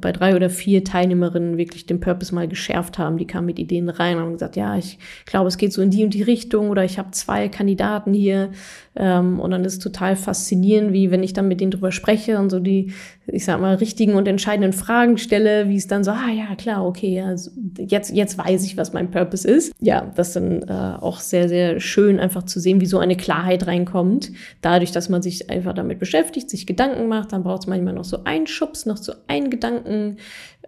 [0.00, 3.18] bei drei oder vier Teilnehmerinnen wirklich den Purpose mal geschärft haben.
[3.18, 5.90] Die kamen mit Ideen rein und haben gesagt, ja, ich glaube, es geht so in
[5.90, 8.50] die und die Richtung oder ich habe zwei Kandidaten hier.
[8.96, 12.50] Ähm, und dann ist total faszinierend, wie wenn ich dann mit denen drüber spreche und
[12.50, 12.92] so die,
[13.26, 16.84] ich sag mal, richtigen und entscheidenden Fragen stelle, wie es dann so, ah ja, klar,
[16.84, 17.34] okay, ja,
[17.78, 19.72] jetzt, jetzt weiß ich, was mein Purpose ist.
[19.80, 23.16] Ja, das ist dann äh, auch sehr, sehr schön, einfach zu sehen, wie so eine
[23.16, 24.32] Klarheit reinkommt.
[24.62, 28.04] Dadurch, dass man sich einfach damit beschäftigt, sich Gedanken macht, dann braucht es manchmal noch
[28.04, 30.16] so einen Schubs, noch so einen Gedanken,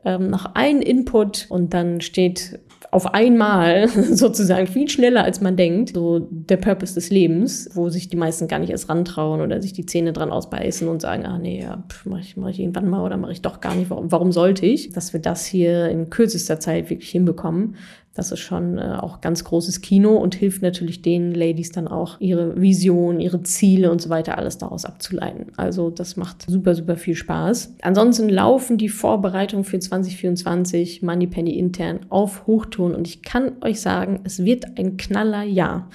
[0.04, 5.90] ähm, noch einen Input und dann steht auf einmal sozusagen viel schneller, als man denkt,
[5.94, 9.72] so der Purpose des Lebens, wo sich die meisten gar nicht erst rantrauen oder sich
[9.72, 13.04] die Zähne dran ausbeißen und sagen, ah nee, ja, mache ich, mach ich irgendwann mal
[13.04, 14.90] oder mache ich doch gar nicht, warum, warum sollte ich?
[14.90, 17.76] Dass wir das hier in kürzester Zeit wirklich hinbekommen,
[18.14, 22.20] das ist schon äh, auch ganz großes Kino und hilft natürlich den Ladies dann auch,
[22.20, 25.52] ihre Vision, ihre Ziele und so weiter alles daraus abzuleiten.
[25.56, 27.74] Also das macht super, super viel Spaß.
[27.82, 34.20] Ansonsten laufen die Vorbereitungen für 2024 Moneypenny intern auf Hochton und ich kann euch sagen,
[34.24, 35.88] es wird ein knaller Jahr.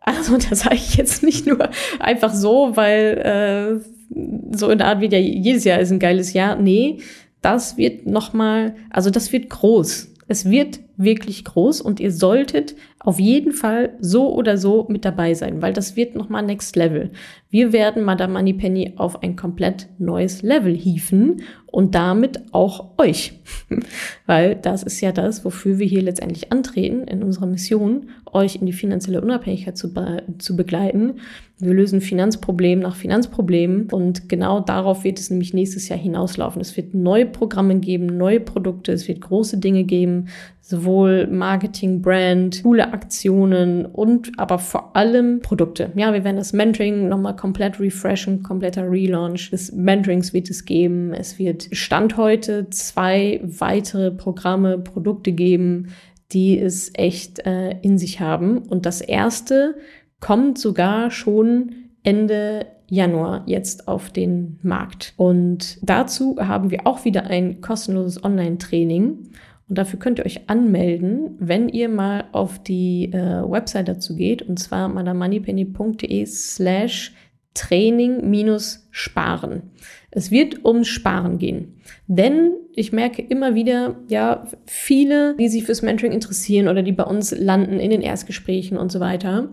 [0.00, 1.68] Also das sage ich jetzt nicht nur
[2.00, 6.32] einfach so, weil äh, so in der Art wie ja jedes Jahr ist ein geiles
[6.32, 6.56] Jahr.
[6.56, 7.00] Nee,
[7.42, 10.14] das wird nochmal, also das wird groß.
[10.28, 15.32] Es wird wirklich groß und ihr solltet auf jeden Fall so oder so mit dabei
[15.32, 17.10] sein, weil das wird nochmal Next Level.
[17.48, 23.34] Wir werden Madame Moneypenny auf ein komplett neues Level hieven und damit auch euch.
[24.26, 28.66] weil das ist ja das, wofür wir hier letztendlich antreten in unserer Mission, euch in
[28.66, 31.14] die finanzielle Unabhängigkeit zu, be zu begleiten.
[31.58, 36.60] Wir lösen Finanzproblem nach Finanzproblem und genau darauf wird es nämlich nächstes Jahr hinauslaufen.
[36.60, 40.28] Es wird neue Programme geben, neue Produkte, es wird große Dinge geben,
[40.68, 45.90] sowohl Marketing, Brand, coole Aktionen und aber vor allem Produkte.
[45.94, 51.14] Ja, wir werden das Mentoring nochmal komplett refreshen, kompletter Relaunch des Mentorings wird es geben.
[51.14, 55.88] Es wird Stand heute zwei weitere Programme, Produkte geben,
[56.32, 58.58] die es echt äh, in sich haben.
[58.58, 59.74] Und das erste
[60.20, 65.14] kommt sogar schon Ende Januar jetzt auf den Markt.
[65.16, 69.30] Und dazu haben wir auch wieder ein kostenloses Online-Training.
[69.68, 74.42] Und dafür könnt ihr euch anmelden, wenn ihr mal auf die äh, Website dazu geht,
[74.42, 77.12] und zwar madamoneypenny.de slash
[77.54, 79.62] Training minus Sparen.
[80.10, 81.80] Es wird ums Sparen gehen.
[82.06, 87.02] Denn ich merke immer wieder, ja, viele, die sich fürs Mentoring interessieren oder die bei
[87.02, 89.48] uns landen in den Erstgesprächen und so weiter,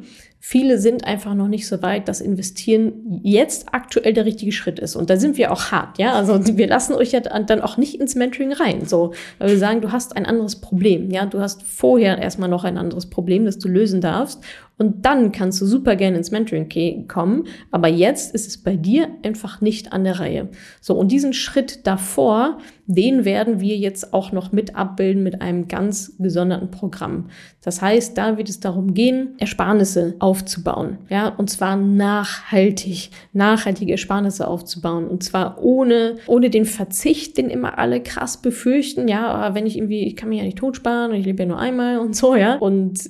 [0.47, 4.95] Viele sind einfach noch nicht so weit, dass Investieren jetzt aktuell der richtige Schritt ist.
[4.95, 6.13] Und da sind wir auch hart, ja.
[6.13, 8.85] Also wir lassen euch ja dann auch nicht ins Mentoring rein.
[8.85, 11.25] So, weil wir sagen, du hast ein anderes Problem, ja.
[11.25, 14.39] Du hast vorher erstmal noch ein anderes Problem, das du lösen darfst.
[14.77, 17.45] Und dann kannst du super gerne ins Mentoring kommen.
[17.71, 20.49] Aber jetzt ist es bei dir einfach nicht an der Reihe.
[20.81, 22.57] So, und diesen Schritt davor,
[22.87, 27.29] den werden wir jetzt auch noch mit abbilden mit einem ganz gesonderten Programm.
[27.63, 30.99] Das heißt, da wird es darum gehen, Ersparnisse aufzubauen.
[31.09, 35.07] Ja, und zwar nachhaltig, nachhaltige Ersparnisse aufzubauen.
[35.07, 39.07] Und zwar ohne, ohne den Verzicht, den immer alle krass befürchten.
[39.07, 41.47] Ja, aber wenn ich irgendwie, ich kann mich ja nicht totsparen und ich lebe ja
[41.47, 42.55] nur einmal und so, ja.
[42.57, 43.09] Und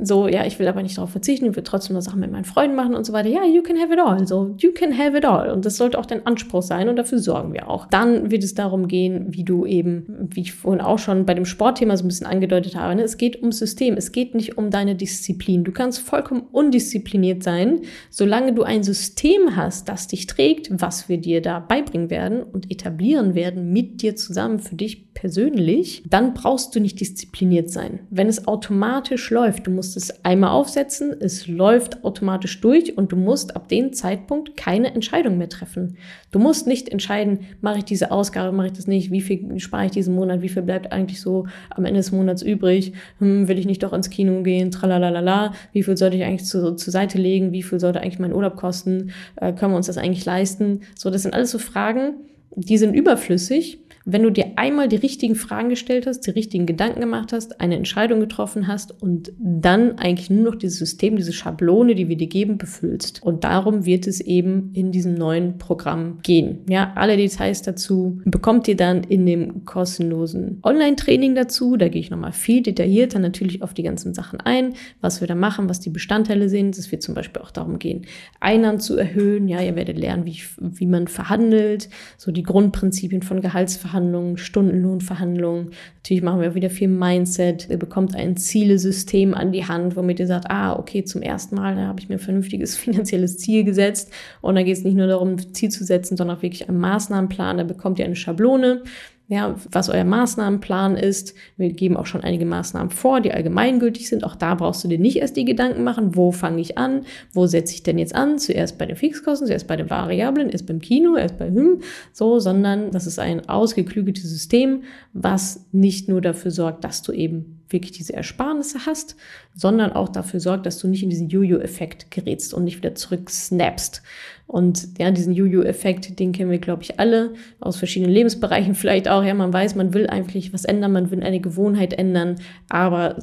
[0.00, 2.44] so, ja, ich will aber nicht darauf verzichten, ich will trotzdem noch Sachen mit meinen
[2.46, 3.28] Freunden machen und so weiter.
[3.28, 4.26] Ja, you can have it all.
[4.26, 5.50] So, you can have it all.
[5.50, 7.86] Und das sollte auch dein Anspruch sein und dafür sorgen wir auch.
[7.86, 11.44] Dann wird es darum gehen, wie du eben, wie ich vorhin auch schon bei dem
[11.44, 13.02] Sportthema so ein bisschen angedeutet habe, ne?
[13.02, 15.62] es geht ums System, es geht nicht um deine Disziplin.
[15.62, 21.18] Du kannst vollkommen undiszipliniert sein, solange du ein System hast, das dich trägt, was wir
[21.18, 26.74] dir da beibringen werden und etablieren werden mit dir zusammen für dich persönlich, dann brauchst
[26.74, 28.00] du nicht diszipliniert sein.
[28.10, 33.16] Wenn es automatisch läuft, du musst es einmal aufsetzen, es läuft automatisch durch und du
[33.16, 35.96] musst ab dem Zeitpunkt keine Entscheidung mehr treffen.
[36.30, 39.86] Du musst nicht entscheiden, mache ich diese Ausgabe, mache ich das nicht, wie viel spare
[39.86, 43.58] ich diesen Monat, wie viel bleibt eigentlich so am Ende des Monats übrig, hm, will
[43.58, 47.18] ich nicht doch ins Kino gehen, tralalala, wie viel sollte ich eigentlich zu, zur Seite
[47.18, 50.82] legen, wie viel sollte eigentlich mein Urlaub kosten, äh, können wir uns das eigentlich leisten?
[50.96, 52.14] So, das sind alles so Fragen,
[52.54, 57.00] die sind überflüssig, wenn du dir einmal die richtigen Fragen gestellt hast, die richtigen Gedanken
[57.00, 61.96] gemacht hast, eine Entscheidung getroffen hast und dann eigentlich nur noch dieses System, diese Schablone,
[61.96, 63.20] die wir dir geben, befüllst.
[63.24, 66.60] Und darum wird es eben in diesem neuen Programm gehen.
[66.68, 71.76] Ja, alle Details dazu bekommt ihr dann in dem kostenlosen Online-Training dazu.
[71.76, 75.34] Da gehe ich nochmal viel detaillierter natürlich auf die ganzen Sachen ein, was wir da
[75.34, 76.78] machen, was die Bestandteile sind.
[76.78, 78.06] Es wird zum Beispiel auch darum gehen,
[78.38, 79.48] Einnahmen zu erhöhen.
[79.48, 83.95] Ja, ihr werdet lernen, wie, wie man verhandelt, so die Grundprinzipien von Gehaltsverhandlungen,
[84.36, 85.70] Stundenlohnverhandlungen.
[85.96, 87.68] Natürlich machen wir wieder viel Mindset.
[87.70, 91.76] Ihr bekommt ein Zielesystem an die Hand, womit ihr sagt, ah, okay, zum ersten Mal
[91.78, 94.12] habe ich mir ein vernünftiges finanzielles Ziel gesetzt.
[94.40, 97.58] Und da geht es nicht nur darum, Ziel zu setzen, sondern auch wirklich einen Maßnahmenplan.
[97.58, 98.82] Da bekommt ihr eine Schablone
[99.28, 101.34] ja, was euer Maßnahmenplan ist.
[101.56, 104.22] Wir geben auch schon einige Maßnahmen vor, die allgemeingültig sind.
[104.22, 107.46] Auch da brauchst du dir nicht erst die Gedanken machen, wo fange ich an, wo
[107.46, 108.38] setze ich denn jetzt an?
[108.38, 111.80] Zuerst bei den Fixkosten, zuerst bei den Variablen, erst beim Kino, erst bei Hüm,
[112.12, 117.55] so, sondern das ist ein ausgeklügeltes System, was nicht nur dafür sorgt, dass du eben
[117.68, 119.16] wirklich diese Ersparnisse hast,
[119.54, 123.30] sondern auch dafür sorgt, dass du nicht in diesen Jojo-Effekt gerätst und nicht wieder zurück
[123.30, 124.02] snappst.
[124.46, 129.24] Und ja, diesen Jojo-Effekt, den kennen wir, glaube ich, alle aus verschiedenen Lebensbereichen vielleicht auch.
[129.24, 132.36] Ja, man weiß, man will eigentlich was ändern, man will eine Gewohnheit ändern,
[132.68, 133.16] aber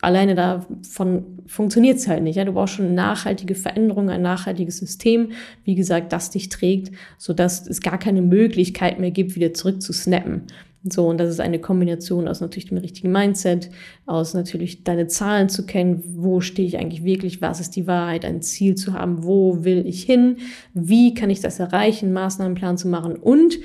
[0.00, 2.36] alleine davon funktioniert es halt nicht.
[2.36, 2.44] Ja?
[2.44, 5.32] Du brauchst schon eine nachhaltige Veränderung, ein nachhaltiges System,
[5.64, 9.92] wie gesagt, das dich trägt, sodass es gar keine Möglichkeit mehr gibt, wieder zurück zu
[9.92, 10.42] snappen.
[10.84, 13.70] So, und das ist eine Kombination aus natürlich dem richtigen Mindset,
[14.06, 18.24] aus natürlich deine Zahlen zu kennen, wo stehe ich eigentlich wirklich, was ist die Wahrheit,
[18.24, 20.38] ein Ziel zu haben, wo will ich hin,
[20.72, 23.16] wie kann ich das erreichen, Maßnahmenplan zu machen.
[23.16, 23.58] Und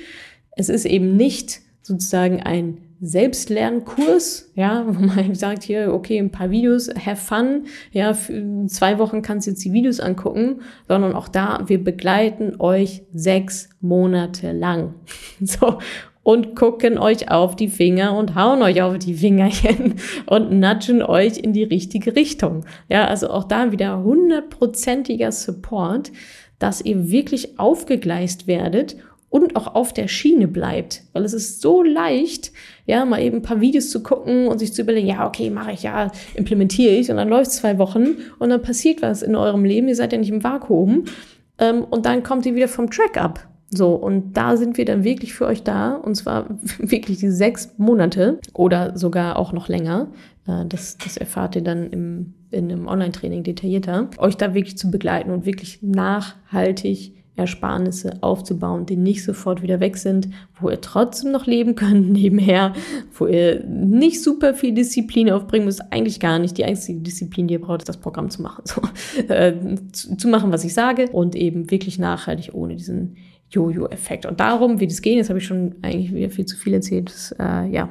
[0.50, 6.50] es ist eben nicht sozusagen ein Selbstlernkurs, ja, wo man sagt hier, okay, ein paar
[6.50, 8.14] Videos, have fun, ja,
[8.66, 13.70] zwei Wochen kannst du jetzt die Videos angucken, sondern auch da, wir begleiten euch sechs
[13.80, 14.94] Monate lang.
[15.40, 15.78] So
[16.26, 19.94] und gucken euch auf die Finger und hauen euch auf die Fingerchen
[20.26, 22.64] und nudgen euch in die richtige Richtung.
[22.88, 26.10] Ja, also auch da wieder hundertprozentiger Support,
[26.58, 28.96] dass ihr wirklich aufgegleist werdet
[29.30, 31.02] und auch auf der Schiene bleibt.
[31.12, 32.50] Weil es ist so leicht,
[32.86, 35.70] ja, mal eben ein paar Videos zu gucken und sich zu überlegen, ja, okay, mache
[35.70, 39.64] ich, ja, implementiere ich und dann läuft zwei Wochen und dann passiert was in eurem
[39.64, 41.04] Leben, ihr seid ja nicht im Vakuum
[41.60, 43.46] ähm, und dann kommt ihr wieder vom Track ab.
[43.70, 46.46] So, und da sind wir dann wirklich für euch da, und zwar
[46.78, 50.08] wirklich die sechs Monate oder sogar auch noch länger.
[50.46, 54.90] Äh, das, das erfahrt ihr dann im, in einem Online-Training detaillierter, euch da wirklich zu
[54.90, 61.32] begleiten und wirklich nachhaltig Ersparnisse aufzubauen, die nicht sofort wieder weg sind, wo ihr trotzdem
[61.32, 62.72] noch leben könnt nebenher,
[63.18, 66.56] wo ihr nicht super viel Disziplin aufbringen müsst, eigentlich gar nicht.
[66.56, 68.80] Die einzige Disziplin, die ihr braucht, ist das Programm zu machen, so,
[69.28, 69.52] äh,
[69.92, 73.16] zu, zu machen, was ich sage und eben wirklich nachhaltig ohne diesen
[73.56, 74.26] Jojo-Effekt.
[74.26, 75.16] Und darum wird es gehen.
[75.16, 77.10] Jetzt habe ich schon eigentlich wieder viel zu viel erzählt.
[77.10, 77.88] Das, äh, ja.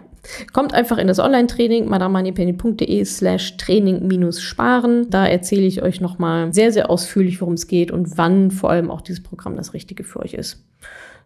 [0.54, 5.10] Kommt einfach in das Online-Training, madamanipeni.de slash Training-Sparen.
[5.10, 8.90] Da erzähle ich euch nochmal sehr, sehr ausführlich, worum es geht und wann vor allem
[8.90, 10.66] auch dieses Programm das Richtige für euch ist.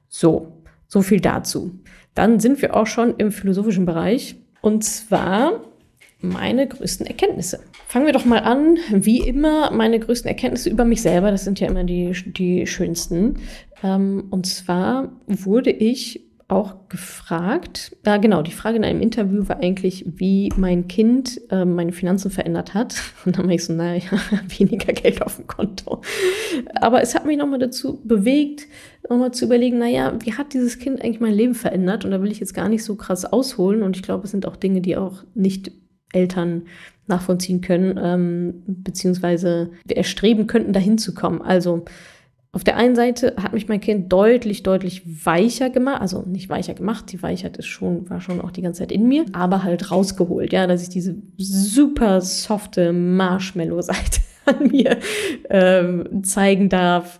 [0.09, 0.51] So,
[0.87, 1.71] so viel dazu.
[2.13, 4.35] Dann sind wir auch schon im philosophischen Bereich.
[4.61, 5.61] Und zwar
[6.21, 7.59] meine größten Erkenntnisse.
[7.87, 11.31] Fangen wir doch mal an, wie immer, meine größten Erkenntnisse über mich selber.
[11.31, 13.39] Das sind ja immer die, die schönsten.
[13.83, 19.59] Ähm, und zwar wurde ich auch gefragt, äh, genau, die Frage in einem Interview war
[19.59, 22.95] eigentlich, wie mein Kind äh, meine Finanzen verändert hat.
[23.25, 24.01] Und dann war ich so, naja,
[24.57, 26.01] weniger Geld auf dem Konto.
[26.81, 28.67] Aber es hat mich nochmal dazu bewegt,
[29.07, 32.03] nochmal zu überlegen, naja, wie hat dieses Kind eigentlich mein Leben verändert?
[32.03, 33.83] Und da will ich jetzt gar nicht so krass ausholen.
[33.83, 35.71] Und ich glaube, es sind auch Dinge, die auch nicht
[36.13, 36.63] Eltern
[37.07, 41.41] nachvollziehen können, ähm, beziehungsweise erstreben könnten, dahin zu kommen.
[41.41, 41.85] Also
[42.51, 46.73] auf der einen Seite hat mich mein Kind deutlich, deutlich weicher gemacht, also nicht weicher
[46.73, 49.91] gemacht, die Weichheit ist schon, war schon auch die ganze Zeit in mir, aber halt
[49.91, 54.97] rausgeholt, ja, dass ich diese super softe Marshmallow-Seite an mir
[55.49, 57.19] ähm, zeigen darf,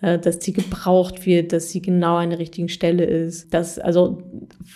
[0.00, 3.52] dass sie gebraucht wird, dass sie genau an der richtigen Stelle ist.
[3.52, 4.22] Das, also,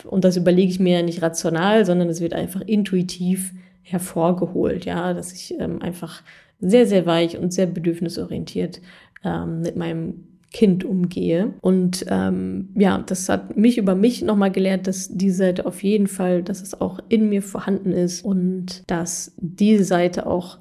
[0.05, 5.15] und das überlege ich mir ja nicht rational, sondern es wird einfach intuitiv hervorgeholt, ja,
[5.15, 6.23] dass ich ähm, einfach
[6.61, 8.81] sehr, sehr weich und sehr bedürfnisorientiert
[9.25, 11.53] ähm, mit meinem Kind umgehe.
[11.61, 16.07] Und ähm, ja, das hat mich über mich nochmal gelehrt, dass diese Seite auf jeden
[16.07, 20.59] Fall, dass es auch in mir vorhanden ist und dass diese Seite auch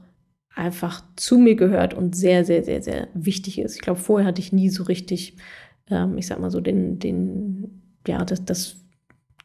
[0.56, 3.76] einfach zu mir gehört und sehr, sehr, sehr, sehr wichtig ist.
[3.76, 5.38] Ich glaube, vorher hatte ich nie so richtig,
[5.89, 8.84] ähm, ich sag mal so, den, den, ja, das, das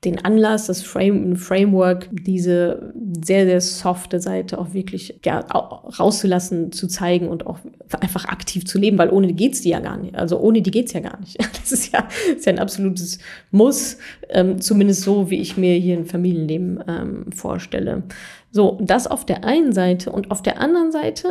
[0.04, 2.94] den Anlass, das Frame, Framework, diese
[3.24, 7.58] sehr, sehr softe Seite auch wirklich ja, rauszulassen, zu zeigen und auch
[7.98, 10.14] einfach aktiv zu leben, weil ohne die geht's die ja gar nicht.
[10.14, 11.38] Also ohne die geht's ja gar nicht.
[11.58, 13.18] Das ist ja, ist ja ein absolutes
[13.50, 13.98] Muss,
[14.30, 18.04] ähm, zumindest so, wie ich mir hier ein Familienleben ähm, vorstelle.
[18.50, 21.28] So, das auf der einen Seite und auf der anderen Seite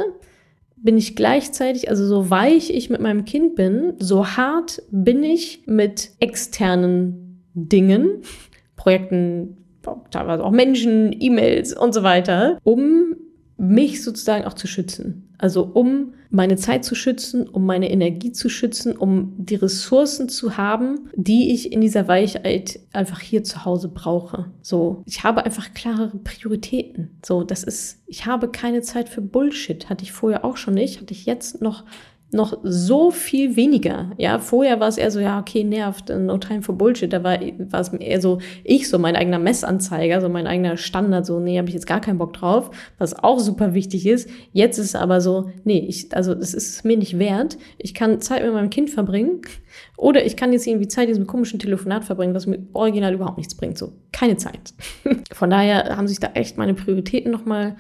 [0.76, 5.64] bin ich gleichzeitig, also so weich ich mit meinem Kind bin, so hart bin ich
[5.66, 8.22] mit externen Dingen,
[8.76, 9.58] Projekten,
[10.12, 13.16] teilweise auch Menschen, E-Mails und so weiter, um
[13.58, 15.28] mich sozusagen auch zu schützen.
[15.38, 20.58] Also um meine Zeit zu schützen, um meine Energie zu schützen, um die Ressourcen zu
[20.58, 24.52] haben, die ich in dieser Weichheit einfach hier zu Hause brauche.
[24.62, 27.18] So, ich habe einfach klarere Prioritäten.
[27.26, 29.90] So, das ist, ich habe keine Zeit für Bullshit.
[29.90, 31.86] Hatte ich vorher auch schon nicht, hatte ich jetzt noch
[32.32, 34.12] noch so viel weniger.
[34.18, 37.12] Ja, vorher war es eher so, ja, okay, nervt, no time for bullshit.
[37.14, 41.26] Da war, war es eher so, ich so mein eigener Messanzeiger, so mein eigener Standard,
[41.26, 44.30] so, nee, habe ich jetzt gar keinen Bock drauf, was auch super wichtig ist.
[44.52, 47.58] Jetzt ist es aber so, nee, ich, also das ist mir nicht wert.
[47.78, 49.42] Ich kann Zeit mit meinem Kind verbringen
[49.98, 53.38] oder ich kann jetzt irgendwie Zeit in diesem komischen Telefonat verbringen, was mir original überhaupt
[53.38, 53.78] nichts bringt.
[53.78, 54.74] So, keine Zeit.
[55.32, 57.78] Von daher haben sich da echt meine Prioritäten nochmal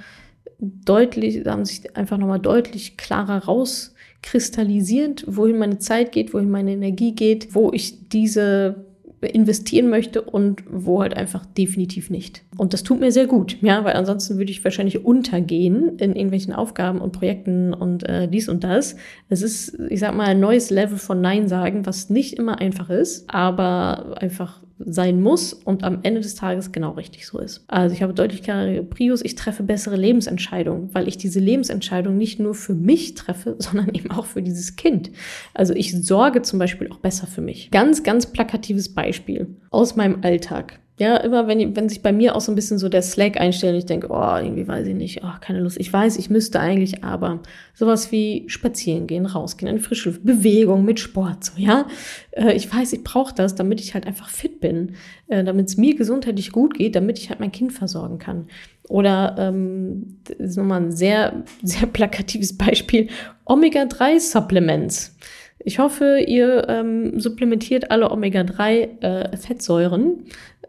[0.59, 6.74] deutlich, haben sich einfach nochmal deutlich klarer raus kristallisiert, wohin meine Zeit geht, wohin meine
[6.74, 8.88] Energie geht, wo ich diese
[9.22, 12.43] investieren möchte und wo halt einfach definitiv nicht.
[12.55, 16.53] Und das tut mir sehr gut, ja, weil ansonsten würde ich wahrscheinlich untergehen in irgendwelchen
[16.53, 18.95] Aufgaben und Projekten und äh, dies und das.
[19.28, 22.89] Es ist, ich sag mal, ein neues Level von Nein sagen, was nicht immer einfach
[22.89, 27.63] ist, aber einfach sein muss und am Ende des Tages genau richtig so ist.
[27.67, 32.39] Also ich habe deutlich klarere Prius, ich treffe bessere Lebensentscheidungen, weil ich diese Lebensentscheidung nicht
[32.39, 35.11] nur für mich treffe, sondern eben auch für dieses Kind.
[35.53, 37.71] Also ich sorge zum Beispiel auch besser für mich.
[37.71, 40.80] Ganz, ganz plakatives Beispiel aus meinem Alltag.
[40.99, 43.77] Ja, immer wenn, wenn sich bei mir auch so ein bisschen so der Slack einstellt,
[43.77, 45.79] ich denke, oh, irgendwie weiß ich nicht, oh, keine Lust.
[45.79, 47.41] Ich weiß, ich müsste eigentlich, aber
[47.75, 51.85] sowas wie spazieren gehen, rausgehen, eine frische Bewegung mit Sport, so, ja.
[52.31, 54.95] Äh, ich weiß, ich brauche das, damit ich halt einfach fit bin,
[55.27, 58.47] äh, damit es mir gesundheitlich gut geht, damit ich halt mein Kind versorgen kann.
[58.89, 63.09] Oder, ähm, das ist nochmal ein sehr, sehr plakatives Beispiel,
[63.45, 65.16] Omega-3-Supplements.
[65.60, 70.24] Ich hoffe, ihr ähm, supplementiert alle Omega-3-Fettsäuren.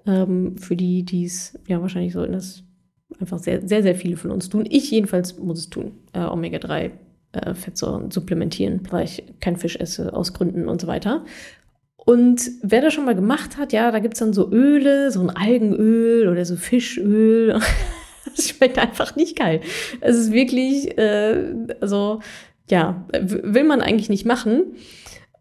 [0.07, 2.65] Äh, ähm, für die, die es ja wahrscheinlich sollten das
[3.21, 4.65] einfach sehr, sehr, sehr viele von uns tun.
[4.69, 6.91] Ich jedenfalls muss es tun, äh, Omega-3
[7.33, 11.25] äh, Fettsäuren supplementieren, weil ich kein Fisch esse aus Gründen und so weiter.
[11.97, 15.21] Und wer das schon mal gemacht hat, ja, da gibt es dann so Öle, so
[15.21, 17.61] ein Algenöl oder so Fischöl.
[18.25, 19.61] das schmeckt einfach nicht geil.
[20.01, 22.21] Es ist wirklich, äh, also
[22.71, 24.75] ja, will man eigentlich nicht machen.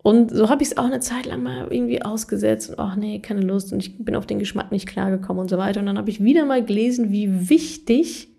[0.03, 3.19] Und so habe ich es auch eine Zeit lang mal irgendwie ausgesetzt und ach nee,
[3.19, 5.81] keine Lust und ich bin auf den Geschmack nicht klargekommen und so weiter.
[5.81, 8.29] Und dann habe ich wieder mal gelesen, wie wichtig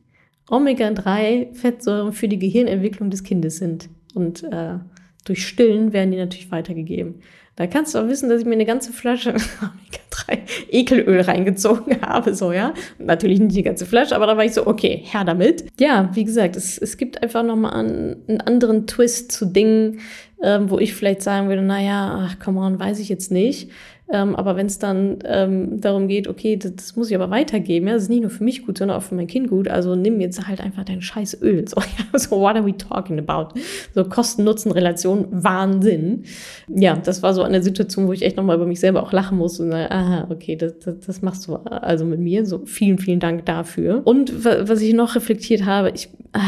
[0.49, 3.91] Omega-3-Fettsäuren für die Gehirnentwicklung des Kindes sind.
[4.14, 4.78] Und äh,
[5.24, 7.16] durch Stillen werden die natürlich weitergegeben.
[7.59, 9.31] Da kannst du auch wissen, dass ich mir eine ganze Flasche
[9.61, 10.39] Omega-3
[10.71, 12.73] Ekelöl reingezogen habe, so, ja.
[12.99, 15.65] Natürlich nicht die ganze Flasche, aber da war ich so, okay, her damit.
[15.81, 19.99] Ja, wie gesagt, es, es gibt einfach nochmal einen, einen anderen Twist zu Dingen,
[20.41, 23.73] ähm, wo ich vielleicht sagen würde, naja, ach, come on, weiß ich jetzt nicht.
[24.11, 27.89] Ähm, aber wenn es dann ähm, darum geht, okay, das, das, muss ich aber weitergeben,
[27.89, 29.95] ja, das ist nicht nur für mich gut, sondern auch für mein Kind gut, also
[29.95, 31.69] nimm jetzt halt einfach dein scheiß Öl.
[31.69, 31.77] So,
[32.13, 33.59] ja, so what are we talking about?
[33.95, 36.25] So Kosten-Nutzen-Relation, Wahnsinn.
[36.69, 39.37] Ja, das war so eine Situation, wo ich echt nochmal über mich selber auch lachen
[39.37, 42.47] musste und sage, aha, okay, das, das, das machst du also mit mir.
[42.47, 44.03] So vielen, vielen Dank dafür.
[44.05, 46.41] Und was ich noch reflektiert habe, ich, ah,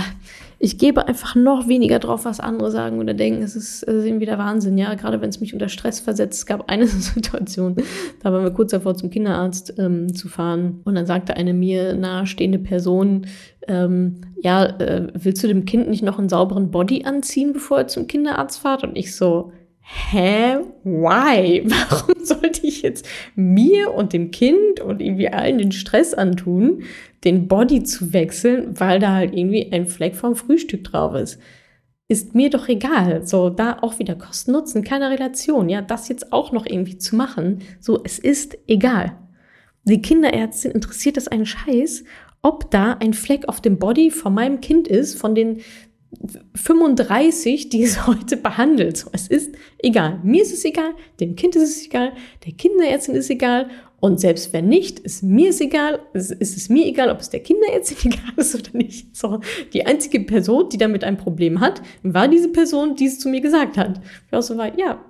[0.62, 3.42] ich gebe einfach noch weniger drauf, was andere sagen oder denken.
[3.42, 4.94] Es ist, es ist irgendwie der Wahnsinn, ja.
[4.94, 6.40] Gerade wenn es mich unter Stress versetzt.
[6.40, 7.76] Es gab eine Situation,
[8.22, 10.82] da waren wir kurz davor, zum Kinderarzt ähm, zu fahren.
[10.84, 13.26] Und dann sagte eine mir nahestehende Person,
[13.68, 17.88] ähm, ja, äh, willst du dem Kind nicht noch einen sauberen Body anziehen, bevor er
[17.88, 18.84] zum Kinderarzt fahrt?
[18.84, 19.52] Und ich so,
[19.92, 21.62] hä, why?
[21.66, 26.82] Warum sollte ich jetzt mir und dem Kind und irgendwie allen den Stress antun,
[27.24, 31.38] den Body zu wechseln, weil da halt irgendwie ein Fleck vom Frühstück drauf ist?
[32.08, 33.24] Ist mir doch egal.
[33.26, 35.68] So, da auch wieder Kosten Nutzen, keine Relation.
[35.68, 37.60] Ja, das jetzt auch noch irgendwie zu machen.
[37.78, 39.16] So, es ist egal.
[39.84, 42.04] Die Kinderärztin interessiert es einen Scheiß,
[42.42, 45.60] ob da ein Fleck auf dem Body von meinem Kind ist, von den
[46.54, 49.06] 35, die es heute behandelt.
[49.12, 50.20] Es ist egal.
[50.22, 52.12] Mir ist es egal, dem Kind ist es egal,
[52.44, 53.70] der Kinderärztin ist egal.
[54.00, 57.40] Und selbst wenn nicht, ist mir es egal, ist, es mir egal, ob es der
[57.40, 59.14] Kinderärztin egal ist oder nicht.
[59.14, 59.40] So,
[59.72, 63.42] die einzige Person, die damit ein Problem hat, war diese Person, die es zu mir
[63.42, 64.00] gesagt hat.
[64.26, 65.04] Ich auch so war, ja,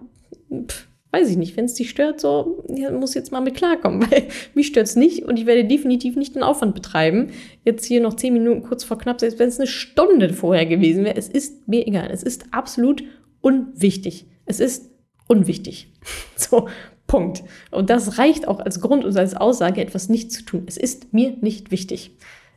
[0.67, 4.03] pff, weiß ich nicht, wenn es dich stört, so, ja, muss jetzt mal mit klarkommen,
[4.11, 7.31] weil mich stört es nicht und ich werde definitiv nicht den Aufwand betreiben.
[7.65, 11.05] Jetzt hier noch zehn Minuten kurz vor knapp, selbst wenn es eine Stunde vorher gewesen
[11.05, 12.11] wäre, es ist mir egal.
[12.13, 13.03] Es ist absolut
[13.41, 14.27] unwichtig.
[14.47, 14.91] Es ist
[15.27, 15.93] unwichtig.
[16.37, 16.69] So,
[17.07, 17.43] Punkt.
[17.71, 20.63] Und das reicht auch als Grund und als Aussage, etwas nicht zu tun.
[20.67, 22.13] Es ist mir nicht wichtig.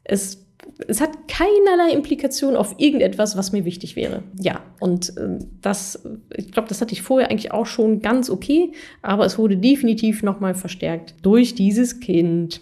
[0.06, 0.43] Es
[0.88, 4.24] es hat keinerlei Implikation auf irgendetwas, was mir wichtig wäre.
[4.39, 6.03] Ja, und äh, das,
[6.36, 8.71] ich glaube, das hatte ich vorher eigentlich auch schon ganz okay,
[9.01, 12.61] aber es wurde definitiv nochmal verstärkt durch dieses Kind.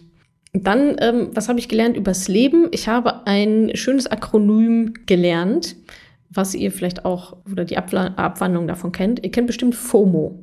[0.53, 2.68] Dann, ähm, was habe ich gelernt übers Leben?
[2.72, 5.78] Ich habe ein schönes Akronym gelernt,
[6.30, 9.24] was ihr vielleicht auch oder die Abwandlung davon kennt.
[9.24, 10.39] Ihr kennt bestimmt FOMO.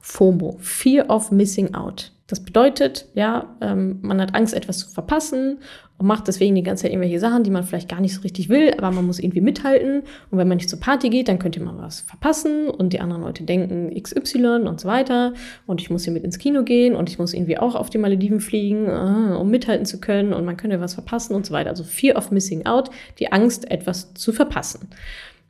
[0.00, 2.12] FOMO, Fear of Missing Out.
[2.28, 5.60] Das bedeutet, ja, ähm, man hat Angst, etwas zu verpassen
[5.96, 8.50] und macht deswegen die ganze Zeit irgendwelche Sachen, die man vielleicht gar nicht so richtig
[8.50, 10.02] will, aber man muss irgendwie mithalten.
[10.30, 13.22] Und wenn man nicht zur Party geht, dann könnte man was verpassen und die anderen
[13.22, 15.32] Leute denken XY und so weiter.
[15.66, 17.98] Und ich muss hier mit ins Kino gehen und ich muss irgendwie auch auf die
[17.98, 21.70] Malediven fliegen, äh, um mithalten zu können und man könnte was verpassen und so weiter.
[21.70, 24.90] Also Fear of Missing Out, die Angst, etwas zu verpassen.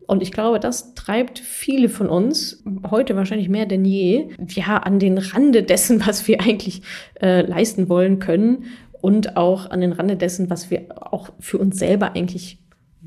[0.08, 4.98] Und ich glaube, das treibt viele von uns, heute wahrscheinlich mehr denn je, ja, an
[4.98, 6.80] den Rande dessen, was wir eigentlich
[7.20, 8.64] äh, leisten wollen können
[9.02, 12.58] und auch an den Rande dessen, was wir auch für uns selber eigentlich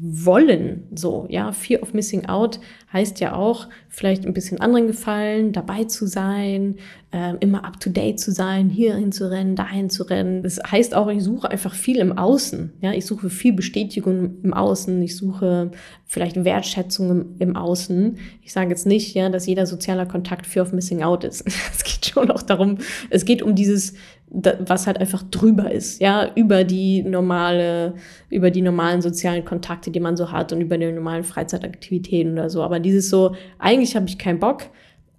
[0.04, 0.88] wollen.
[0.96, 2.60] So, ja, Fear of Missing Out
[2.92, 6.78] heißt ja auch, vielleicht ein bisschen anderen gefallen, dabei zu sein,
[7.12, 10.42] äh, immer up to date zu sein, hierhin zu rennen, dahin zu rennen.
[10.42, 12.74] Das heißt auch, ich suche einfach viel im Außen.
[12.82, 15.00] Ja, ich suche viel Bestätigung im Außen.
[15.04, 15.72] Ich suche
[16.06, 18.18] vielleicht Wertschätzung im, im Außen.
[18.42, 21.46] Ich sage jetzt nicht, ja, dass jeder sozialer Kontakt Fear of Missing Out ist.
[21.72, 22.78] Es geht schon auch darum,
[23.10, 23.94] es geht um dieses
[24.34, 27.96] was halt einfach drüber ist, ja, über die normale,
[28.30, 32.50] über die normalen sozialen Kontakte, die man so hat und über die normalen Freizeitaktivitäten oder
[32.50, 32.64] so.
[32.64, 34.64] Aber dieses so, eigentlich habe ich keinen Bock,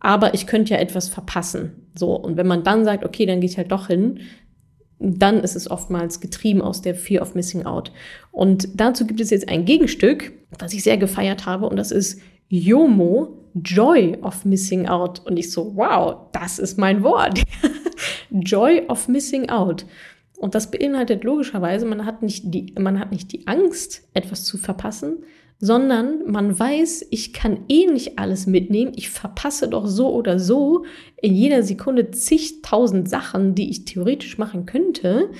[0.00, 1.72] aber ich könnte ja etwas verpassen.
[1.94, 2.14] So.
[2.14, 4.20] Und wenn man dann sagt, okay, dann gehe ich halt doch hin,
[4.98, 7.92] dann ist es oftmals getrieben aus der Fear of Missing Out.
[8.30, 12.20] Und dazu gibt es jetzt ein Gegenstück, was ich sehr gefeiert habe, und das ist
[12.48, 15.20] YOMO, Joy of Missing Out.
[15.26, 17.42] Und ich so, wow, das ist mein Wort.
[18.30, 19.86] Joy of Missing Out.
[20.38, 24.58] Und das beinhaltet logischerweise, man hat nicht die, man hat nicht die Angst, etwas zu
[24.58, 25.24] verpassen,
[25.60, 28.92] sondern man weiß, ich kann eh nicht alles mitnehmen.
[28.96, 30.84] Ich verpasse doch so oder so
[31.20, 35.30] in jeder Sekunde zigtausend Sachen, die ich theoretisch machen könnte,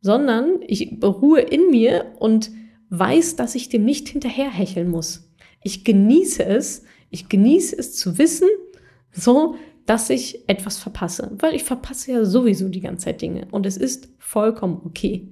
[0.00, 2.52] sondern ich beruhe in mir und
[2.90, 5.28] weiß, dass ich dem nicht hinterherhecheln muss.
[5.64, 8.48] Ich genieße es, ich genieße es zu wissen,
[9.10, 9.56] so,
[9.86, 13.76] dass ich etwas verpasse, weil ich verpasse ja sowieso die ganze Zeit Dinge und es
[13.76, 15.30] ist vollkommen okay.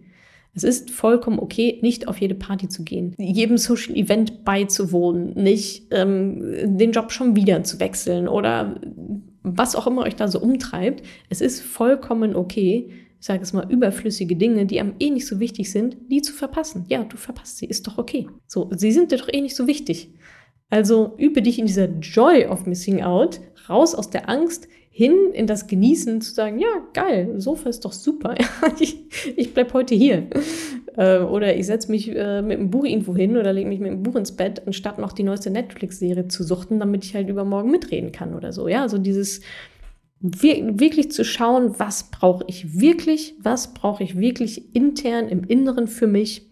[0.55, 5.87] Es ist vollkommen okay, nicht auf jede Party zu gehen, jedem Social Event beizuwohnen, nicht
[5.91, 8.79] ähm, den Job schon wieder zu wechseln oder
[9.43, 11.03] was auch immer euch da so umtreibt.
[11.31, 15.41] Es ist vollkommen okay, ich sage es mal, überflüssige Dinge, die einem eh nicht so
[15.41, 16.85] wichtig sind, die zu verpassen.
[16.89, 18.27] Ja, du verpasst sie, ist doch okay.
[18.47, 20.13] So, sie sind dir doch eh nicht so wichtig.
[20.69, 25.47] Also übe dich in dieser Joy of Missing Out, raus aus der Angst, hin in
[25.47, 28.35] das Genießen, zu sagen, ja, geil, Sofa ist doch super,
[28.81, 28.99] ich,
[29.37, 30.29] ich bleib heute hier.
[30.97, 33.91] Äh, oder ich setze mich äh, mit einem Buch irgendwo hin oder lege mich mit
[33.91, 37.71] einem Buch ins Bett, anstatt noch die neueste Netflix-Serie zu suchten, damit ich halt übermorgen
[37.71, 38.69] mitreden kann oder so.
[38.69, 39.41] Ja, also dieses
[40.23, 46.07] wirklich zu schauen, was brauche ich wirklich, was brauche ich wirklich intern im Inneren für
[46.07, 46.51] mich,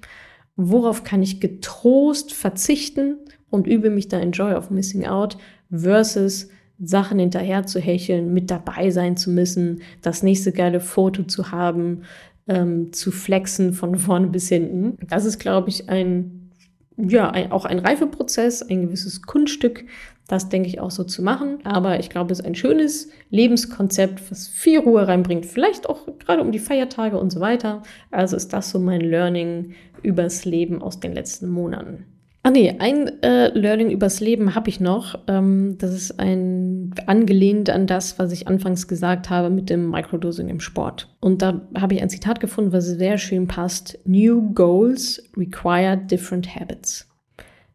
[0.57, 5.37] worauf kann ich getrost verzichten und übe mich da in Joy of Missing Out
[5.71, 6.49] versus
[6.83, 12.03] Sachen hinterher zu hecheln, mit dabei sein zu müssen, das nächste geile Foto zu haben,
[12.49, 14.97] ähm, zu flexen von vorne bis hinten.
[15.09, 16.51] Das ist, glaube ich, ein,
[16.97, 19.85] ja, ein, auch ein Reifeprozess, ein gewisses Kunststück,
[20.31, 21.59] das denke ich auch so zu machen.
[21.65, 25.45] Aber ich glaube, es ist ein schönes Lebenskonzept, was viel Ruhe reinbringt.
[25.45, 27.83] Vielleicht auch gerade um die Feiertage und so weiter.
[28.13, 32.07] Also ist das so mein Learning übers Leben aus den letzten Monaten.
[32.43, 35.19] Ah nee, ein äh, Learning übers Leben habe ich noch.
[35.27, 40.49] Ähm, das ist ein angelehnt an das, was ich anfangs gesagt habe mit dem Microdosing
[40.49, 41.15] im Sport.
[41.21, 43.99] Und da habe ich ein Zitat gefunden, was sehr schön passt.
[44.07, 47.11] New goals require different habits.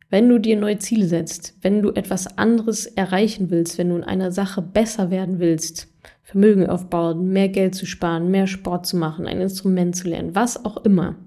[0.10, 4.04] Wenn du dir neue Ziele setzt, wenn du etwas anderes erreichen willst, wenn du in
[4.04, 5.90] einer Sache besser werden willst,
[6.24, 10.66] Vermögen aufbauen, mehr Geld zu sparen, mehr Sport zu machen, ein Instrument zu lernen, was
[10.66, 11.18] auch immer,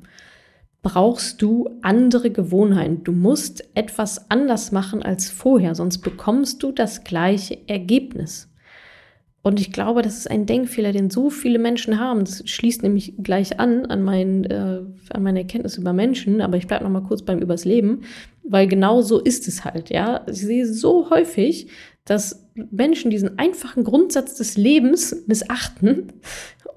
[0.82, 3.04] brauchst du andere Gewohnheiten.
[3.04, 8.48] Du musst etwas anders machen als vorher, sonst bekommst du das gleiche Ergebnis.
[9.42, 12.20] Und ich glaube, das ist ein Denkfehler, den so viele Menschen haben.
[12.20, 16.66] Das schließt nämlich gleich an an, mein, äh, an meine Erkenntnis über Menschen, aber ich
[16.66, 18.02] bleibe noch mal kurz beim Übers Leben,
[18.42, 19.90] weil genau so ist es halt.
[19.90, 21.68] Ja, ich sehe so häufig,
[22.04, 26.12] dass Menschen diesen einfachen Grundsatz des Lebens missachten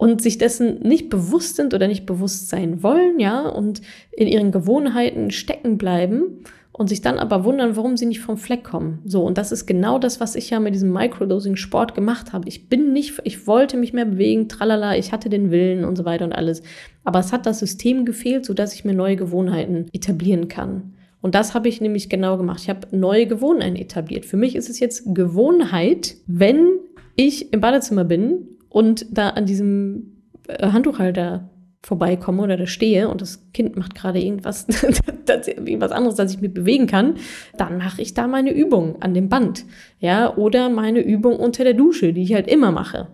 [0.02, 4.52] und sich dessen nicht bewusst sind oder nicht bewusst sein wollen, ja, und in ihren
[4.52, 6.40] Gewohnheiten stecken bleiben
[6.72, 9.04] und sich dann aber wundern, warum sie nicht vom Fleck kommen.
[9.06, 12.50] So, und das ist genau das, was ich ja mit diesem Microdosing-Sport gemacht habe.
[12.50, 16.04] Ich bin nicht, ich wollte mich mehr bewegen, tralala, ich hatte den Willen und so
[16.04, 16.64] weiter und alles.
[17.04, 20.96] Aber es hat das System gefehlt, sodass ich mir neue Gewohnheiten etablieren kann.
[21.22, 22.62] Und das habe ich nämlich genau gemacht.
[22.64, 24.26] Ich habe neue Gewohnheiten etabliert.
[24.26, 26.80] Für mich ist es jetzt Gewohnheit, wenn
[27.16, 31.50] ich im Badezimmer bin und da an diesem äh, Handtuchhalter
[31.84, 34.68] vorbeikomme oder da stehe und das Kind macht gerade irgendwas,
[35.28, 37.16] irgendwas anderes, dass ich mich bewegen kann,
[37.58, 39.66] dann mache ich da meine Übung an dem Band.
[40.00, 43.08] Ja, oder meine Übung unter der Dusche, die ich halt immer mache.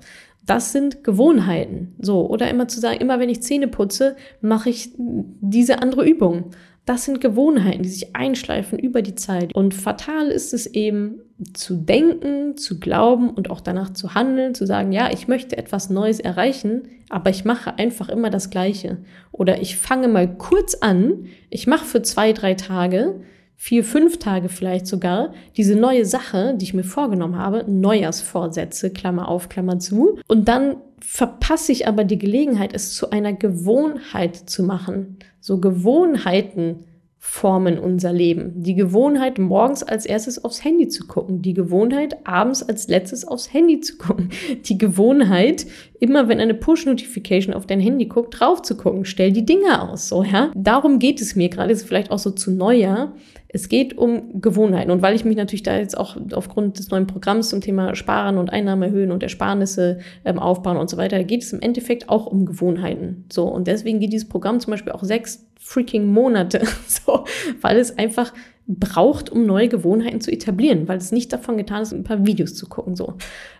[0.45, 1.95] Das sind Gewohnheiten.
[1.99, 6.51] So, oder immer zu sagen, immer wenn ich Zähne putze, mache ich diese andere Übung.
[6.85, 9.55] Das sind Gewohnheiten, die sich einschleifen über die Zeit.
[9.55, 11.21] Und fatal ist es eben
[11.53, 15.89] zu denken, zu glauben und auch danach zu handeln, zu sagen, ja, ich möchte etwas
[15.89, 18.97] Neues erreichen, aber ich mache einfach immer das Gleiche.
[19.31, 23.21] Oder ich fange mal kurz an, ich mache für zwei, drei Tage,
[23.55, 29.27] vier, fünf Tage vielleicht sogar, diese neue Sache, die ich mir vorgenommen habe, Neujahrsvorsätze, Klammer
[29.27, 30.19] auf, Klammer zu.
[30.27, 35.17] Und dann verpasse ich aber die Gelegenheit, es zu einer Gewohnheit zu machen.
[35.39, 36.83] So Gewohnheiten
[37.29, 38.63] formen unser Leben.
[38.63, 41.41] Die Gewohnheit, morgens als erstes aufs Handy zu gucken.
[41.41, 44.29] Die Gewohnheit, abends als letztes aufs Handy zu gucken.
[44.63, 45.67] Die Gewohnheit,
[45.99, 49.03] immer wenn eine Push-Notification auf dein Handy guckt, drauf zu gucken.
[49.03, 50.51] Stell die Dinge aus, so, ja.
[50.55, 53.13] Darum geht es mir gerade, ist vielleicht auch so zu Neujahr.
[53.49, 54.89] Es geht um Gewohnheiten.
[54.89, 58.37] Und weil ich mich natürlich da jetzt auch aufgrund des neuen Programms zum Thema Sparen
[58.37, 62.25] und Einnahmen erhöhen und Ersparnisse ähm, aufbauen und so weiter, geht es im Endeffekt auch
[62.25, 63.25] um Gewohnheiten.
[63.31, 63.43] So.
[63.43, 67.25] Und deswegen geht dieses Programm zum Beispiel auch sechs freaking Monate, so,
[67.61, 68.33] weil es einfach
[68.69, 72.53] braucht, um neue Gewohnheiten zu etablieren, weil es nicht davon getan ist, ein paar Videos
[72.53, 73.13] zu gucken, so.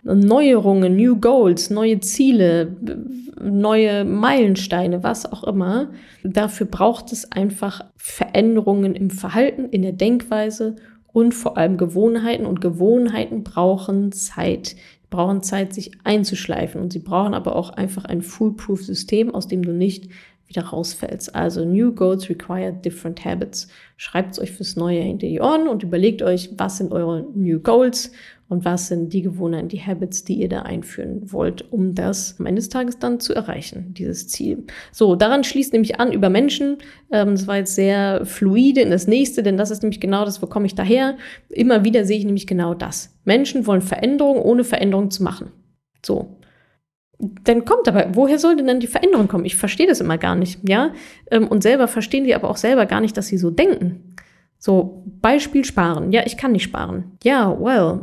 [0.04, 2.76] Neuerungen, New Goals, neue Ziele,
[3.42, 5.90] neue Meilensteine, was auch immer.
[6.24, 10.76] Dafür braucht es einfach Veränderungen im Verhalten, in der Denkweise
[11.12, 14.76] und vor allem Gewohnheiten und Gewohnheiten brauchen Zeit
[15.10, 19.72] brauchen Zeit, sich einzuschleifen und sie brauchen aber auch einfach ein Foolproof-System, aus dem du
[19.72, 20.08] nicht
[20.48, 21.34] wieder rausfällst.
[21.34, 23.68] Also New Goals require different habits.
[23.96, 27.60] Schreibt es euch fürs neue hinter die Ohren und überlegt euch, was sind eure New
[27.60, 28.12] Goals
[28.48, 32.46] und was sind die Gewohnheiten, die Habits, die ihr da einführen wollt, um das am
[32.46, 34.64] Ende des Tages dann zu erreichen, dieses Ziel.
[34.90, 36.78] So, daran schließt nämlich an über Menschen.
[37.12, 40.40] Ähm, das war jetzt sehr fluide in das nächste, denn das ist nämlich genau das,
[40.40, 41.18] wo komme ich daher.
[41.50, 43.14] Immer wieder sehe ich nämlich genau das.
[43.24, 45.50] Menschen wollen Veränderung, ohne Veränderung zu machen.
[46.04, 46.37] So,
[47.18, 49.44] dann kommt aber, woher soll denn dann die Veränderung kommen?
[49.44, 50.92] Ich verstehe das immer gar nicht, ja?
[51.30, 54.14] Ähm, und selber verstehen die aber auch selber gar nicht, dass sie so denken.
[54.58, 56.12] So, Beispiel sparen.
[56.12, 57.12] Ja, ich kann nicht sparen.
[57.22, 58.00] Ja, well.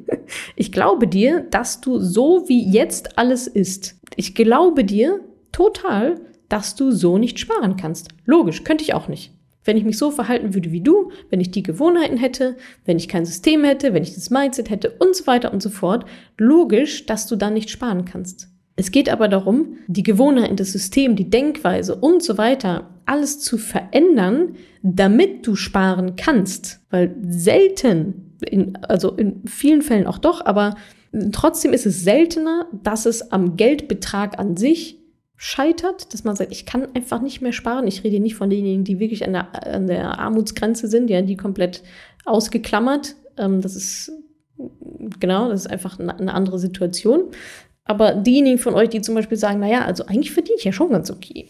[0.56, 3.98] ich glaube dir, dass du so wie jetzt alles ist.
[4.16, 8.08] Ich glaube dir total, dass du so nicht sparen kannst.
[8.24, 9.32] Logisch, könnte ich auch nicht.
[9.64, 13.08] Wenn ich mich so verhalten würde wie du, wenn ich die Gewohnheiten hätte, wenn ich
[13.08, 16.04] kein System hätte, wenn ich das Mindset hätte und so weiter und so fort,
[16.38, 18.48] logisch, dass du dann nicht sparen kannst.
[18.74, 23.58] Es geht aber darum, die Gewohnheiten, das System, die Denkweise und so weiter, alles zu
[23.58, 26.80] verändern, damit du sparen kannst.
[26.90, 30.76] Weil selten, in, also in vielen Fällen auch doch, aber
[31.32, 35.01] trotzdem ist es seltener, dass es am Geldbetrag an sich
[35.44, 37.88] scheitert, dass man sagt, ich kann einfach nicht mehr sparen.
[37.88, 41.36] Ich rede nicht von denjenigen, die wirklich an der, an der Armutsgrenze sind, ja, die
[41.36, 41.82] komplett
[42.24, 43.16] ausgeklammert.
[43.36, 44.12] Ähm, das ist
[45.18, 47.24] genau, das ist einfach eine, eine andere Situation.
[47.82, 50.90] Aber diejenigen von euch, die zum Beispiel sagen, naja, also eigentlich verdiene ich ja schon
[50.90, 51.48] ganz okay.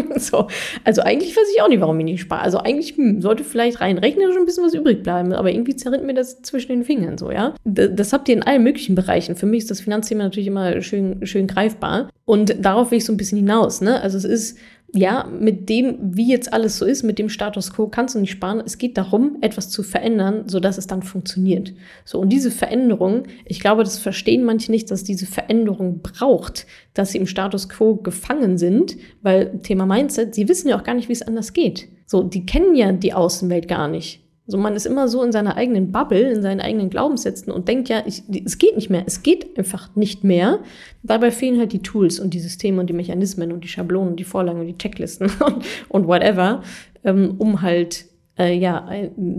[0.16, 0.48] so,
[0.84, 2.42] also eigentlich weiß ich auch nicht, warum ich nicht spare.
[2.42, 6.04] Also eigentlich hm, sollte vielleicht rein rechnerisch ein bisschen was übrig bleiben, aber irgendwie zerrinnt
[6.04, 7.54] mir das zwischen den Fingern so, ja.
[7.64, 9.36] Das, das habt ihr in allen möglichen Bereichen.
[9.36, 12.10] Für mich ist das Finanzthema natürlich immer schön, schön greifbar.
[12.24, 14.02] Und darauf will ich so ein bisschen hinaus, ne?
[14.02, 14.58] Also es ist
[14.94, 18.30] ja, mit dem, wie jetzt alles so ist, mit dem Status quo kannst du nicht
[18.30, 18.62] sparen.
[18.64, 21.74] Es geht darum, etwas zu verändern, sodass es dann funktioniert.
[22.06, 27.12] So, und diese Veränderung, ich glaube, das verstehen manche nicht, dass diese Veränderung braucht, dass
[27.12, 31.08] sie im Status quo gefangen sind, weil Thema Mindset, sie wissen ja auch gar nicht,
[31.08, 31.88] wie es anders geht.
[32.06, 34.27] So, die kennen ja die Außenwelt gar nicht.
[34.50, 37.90] So, man ist immer so in seiner eigenen Bubble, in seinen eigenen Glaubenssätzen und denkt
[37.90, 39.02] ja, ich, es geht nicht mehr.
[39.06, 40.60] Es geht einfach nicht mehr.
[41.02, 44.24] Dabei fehlen halt die Tools und die Systeme und die Mechanismen und die Schablonen die
[44.24, 46.62] Vorlagen und die Checklisten und, und whatever,
[47.04, 48.06] ähm, um halt
[48.38, 48.88] äh, ja,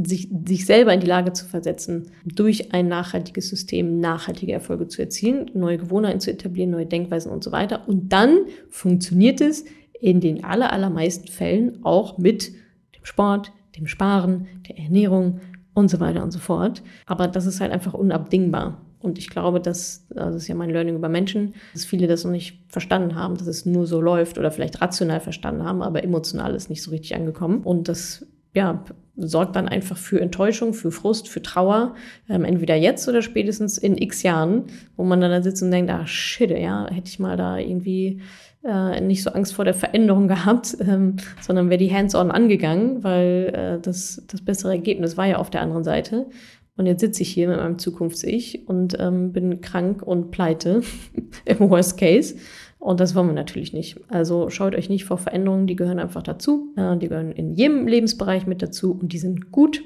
[0.04, 5.02] sich, sich selber in die Lage zu versetzen, durch ein nachhaltiges System nachhaltige Erfolge zu
[5.02, 7.88] erzielen, neue Gewohnheiten zu etablieren, neue Denkweisen und so weiter.
[7.88, 9.66] Und dann funktioniert es
[10.00, 12.50] in den aller, allermeisten Fällen auch mit
[12.96, 15.40] dem Sport, dem Sparen, der Ernährung,
[15.80, 16.84] und so weiter und so fort.
[17.06, 18.82] Aber das ist halt einfach unabdingbar.
[19.02, 22.26] Und ich glaube, dass, also das ist ja mein Learning über Menschen, dass viele das
[22.26, 26.04] noch nicht verstanden haben, dass es nur so läuft oder vielleicht rational verstanden haben, aber
[26.04, 27.62] emotional ist nicht so richtig angekommen.
[27.64, 28.84] Und das, ja,
[29.16, 31.96] sorgt dann einfach für Enttäuschung, für Frust, für Trauer,
[32.30, 34.64] ähm, entweder jetzt oder spätestens in x Jahren,
[34.98, 38.22] wo man dann da sitzt und denkt, ah, shit, ja, hätte ich mal da irgendwie
[38.64, 43.54] äh, nicht so Angst vor der Veränderung gehabt, ähm, sondern wäre die hands-on angegangen, weil
[43.54, 46.28] äh, das, das bessere Ergebnis war ja auf der anderen Seite.
[46.76, 50.82] Und jetzt sitze ich hier mit meinem Zukunfts-Ich und ähm, bin krank und pleite
[51.46, 52.36] im Worst Case.
[52.80, 54.00] Und das wollen wir natürlich nicht.
[54.08, 56.74] Also schaut euch nicht vor Veränderungen, die gehören einfach dazu.
[56.78, 59.82] Äh, die gehören in jedem Lebensbereich mit dazu und die sind gut.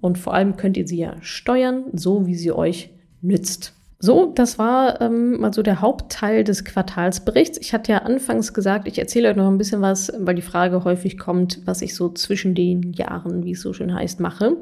[0.00, 2.90] Und vor allem könnt ihr sie ja steuern, so wie sie euch
[3.20, 3.74] nützt.
[4.04, 7.56] So, das war ähm, mal so der Hauptteil des Quartalsberichts.
[7.58, 10.82] Ich hatte ja anfangs gesagt, ich erzähle euch noch ein bisschen was, weil die Frage
[10.82, 14.56] häufig kommt, was ich so zwischen den Jahren, wie es so schön heißt, mache.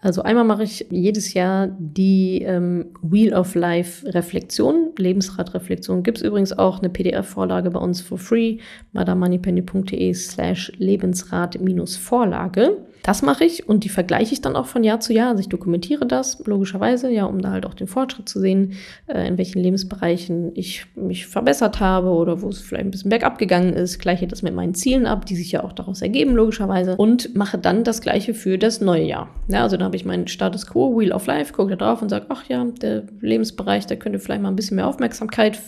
[0.00, 6.02] Also einmal mache ich jedes Jahr die ähm, Wheel of Life Reflexion, Lebensradreflexion.
[6.02, 8.56] Gibt es übrigens auch eine PDF-Vorlage bei uns for free,
[8.92, 12.76] madamoneypenny.de slash Lebensrad-Vorlage.
[13.02, 15.30] Das mache ich und die vergleiche ich dann auch von Jahr zu Jahr.
[15.30, 18.74] Also ich dokumentiere das logischerweise, ja, um da halt auch den Fortschritt zu sehen,
[19.06, 23.38] äh, in welchen Lebensbereichen ich mich verbessert habe oder wo es vielleicht ein bisschen bergab
[23.38, 23.98] gegangen ist.
[23.98, 26.96] Gleiche das mit meinen Zielen ab, die sich ja auch daraus ergeben, logischerweise.
[26.96, 29.28] Und mache dann das Gleiche für das neue Jahr.
[29.48, 32.08] Ja, also da habe ich meinen Status Quo, Wheel of Life, gucke da drauf und
[32.08, 35.58] sage, ach ja, der Lebensbereich, da könnte vielleicht mal ein bisschen mehr Aufmerksamkeit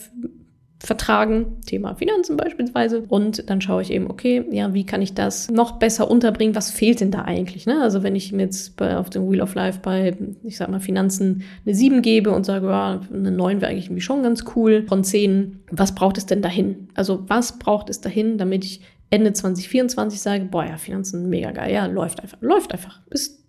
[0.84, 3.04] vertragen, Thema Finanzen beispielsweise.
[3.08, 6.56] Und dann schaue ich eben, okay, ja, wie kann ich das noch besser unterbringen?
[6.56, 7.66] Was fehlt denn da eigentlich?
[7.66, 7.80] Ne?
[7.80, 10.80] Also wenn ich mir jetzt bei, auf dem Wheel of Life bei, ich sag mal,
[10.80, 14.84] Finanzen eine 7 gebe und sage, ja, eine 9 wäre eigentlich irgendwie schon ganz cool
[14.88, 16.88] von 10, was braucht es denn dahin?
[16.94, 18.80] Also was braucht es dahin, damit ich
[19.10, 23.00] Ende 2024 sage, boah, ja, Finanzen mega geil, ja, läuft einfach, läuft einfach.
[23.10, 23.42] Ist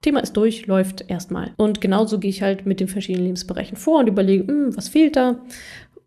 [0.00, 1.54] Thema ist durch, läuft erstmal.
[1.56, 5.16] Und genauso gehe ich halt mit den verschiedenen Lebensbereichen vor und überlege, hm, was fehlt
[5.16, 5.40] da?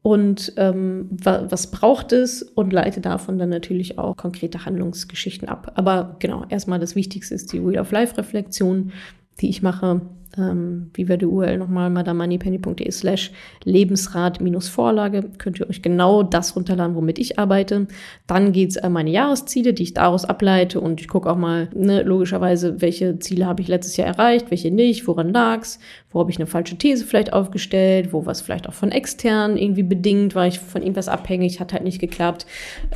[0.03, 5.73] Und ähm, wa was braucht es und leite davon dann natürlich auch konkrete Handlungsgeschichten ab.
[5.75, 8.91] Aber genau, erstmal das Wichtigste ist die Wheel of Life Reflexion,
[9.39, 10.01] die ich mache
[10.37, 13.31] ähm, wie wäre die URL nochmal, madamoneypenny.de slash
[13.63, 17.87] Lebensrat-Vorlage, könnt ihr euch genau das runterladen, womit ich arbeite.
[18.27, 21.69] Dann geht es an meine Jahresziele, die ich daraus ableite und ich gucke auch mal,
[21.73, 25.79] ne, logischerweise, welche Ziele habe ich letztes Jahr erreicht, welche nicht, woran lag's,
[26.11, 29.83] wo habe ich eine falsche These vielleicht aufgestellt, wo was vielleicht auch von extern irgendwie
[29.83, 32.45] bedingt, war ich von irgendwas abhängig, hat halt nicht geklappt.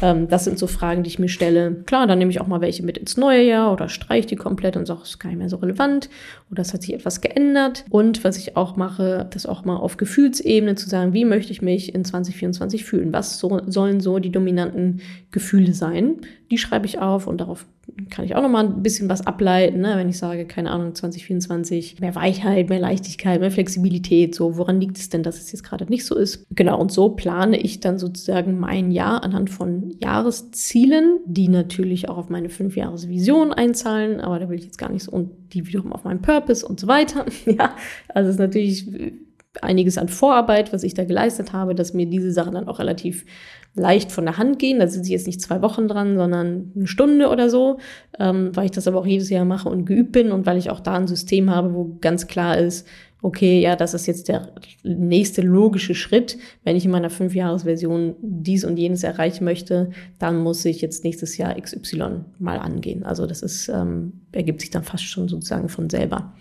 [0.01, 1.71] Ähm, das sind so Fragen, die ich mir stelle.
[1.85, 4.77] Klar, dann nehme ich auch mal welche mit ins neue Jahr oder streiche die komplett
[4.77, 6.09] und sage, es ist gar nicht mehr so relevant
[6.51, 7.85] oder es hat sich etwas geändert.
[7.89, 11.61] Und was ich auch mache, das auch mal auf Gefühlsebene zu sagen, wie möchte ich
[11.61, 13.13] mich in 2024 fühlen?
[13.13, 15.01] Was so, sollen so die dominanten
[15.31, 16.21] Gefühle sein?
[16.51, 17.65] Die schreibe ich auf und darauf
[18.09, 19.93] kann ich auch noch mal ein bisschen was ableiten, ne?
[19.95, 24.97] wenn ich sage, keine Ahnung, 2024, mehr Weichheit, mehr Leichtigkeit, mehr Flexibilität, so, woran liegt
[24.97, 26.45] es denn, dass es jetzt gerade nicht so ist?
[26.51, 32.17] Genau, und so plane ich dann sozusagen mein Jahr anhand von Jahreszielen, die natürlich auch
[32.17, 35.93] auf meine Fünfjahresvision einzahlen, aber da will ich jetzt gar nicht so, und die wiederum
[35.93, 37.25] auf meinen Purpose und so weiter.
[37.45, 37.75] ja,
[38.09, 38.87] also es ist natürlich
[39.61, 43.25] einiges an Vorarbeit, was ich da geleistet habe, dass mir diese Sachen dann auch relativ
[43.75, 44.79] leicht von der Hand gehen.
[44.79, 47.77] Da sind sie jetzt nicht zwei Wochen dran, sondern eine Stunde oder so,
[48.19, 50.69] ähm, weil ich das aber auch jedes Jahr mache und geübt bin und weil ich
[50.69, 52.87] auch da ein System habe, wo ganz klar ist,
[53.25, 54.49] okay, ja, das ist jetzt der
[54.83, 56.37] nächste logische Schritt.
[56.63, 61.35] Wenn ich in meiner Fünfjahresversion dies und jenes erreichen möchte, dann muss ich jetzt nächstes
[61.37, 63.03] Jahr XY mal angehen.
[63.03, 66.35] Also das ist, ähm, ergibt sich dann fast schon sozusagen von selber.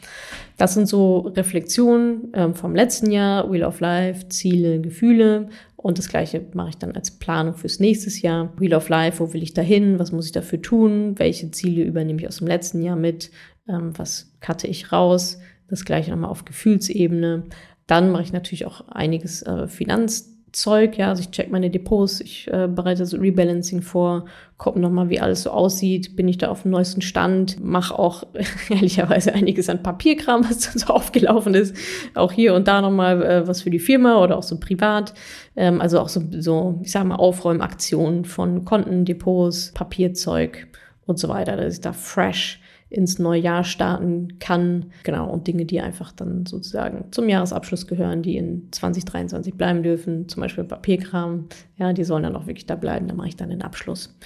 [0.58, 5.48] Das sind so Reflexionen ähm, vom letzten Jahr, Wheel of Life, Ziele, Gefühle.
[5.76, 8.52] Und das gleiche mache ich dann als Planung fürs nächste Jahr.
[8.58, 9.98] Wheel of Life, wo will ich dahin?
[9.98, 11.14] Was muss ich dafür tun?
[11.16, 13.30] Welche Ziele übernehme ich aus dem letzten Jahr mit?
[13.66, 15.38] Ähm, was cutte ich raus?
[15.68, 17.44] Das gleiche nochmal auf Gefühlsebene.
[17.86, 22.48] Dann mache ich natürlich auch einiges äh, Finanzzeug, ja, also ich check meine Depots, ich
[22.50, 24.24] äh, bereite so Rebalancing vor,
[24.56, 28.24] gucke nochmal, wie alles so aussieht, bin ich da auf dem neuesten Stand, mache auch
[28.70, 31.76] ehrlicherweise einiges an Papierkram, was so aufgelaufen ist,
[32.14, 35.12] auch hier und da nochmal äh, was für die Firma oder auch so privat,
[35.56, 40.68] ähm, also auch so, so, ich sag mal, Aufräumaktionen von Konten, Depots, Papierzeug
[41.04, 42.60] und so weiter, dass ich da fresh
[42.90, 44.86] ins neue Jahr starten kann.
[45.02, 50.28] Genau, und Dinge, die einfach dann sozusagen zum Jahresabschluss gehören, die in 2023 bleiben dürfen,
[50.28, 53.50] zum Beispiel Papierkram, ja, die sollen dann auch wirklich da bleiben, da mache ich dann
[53.50, 54.16] den Abschluss.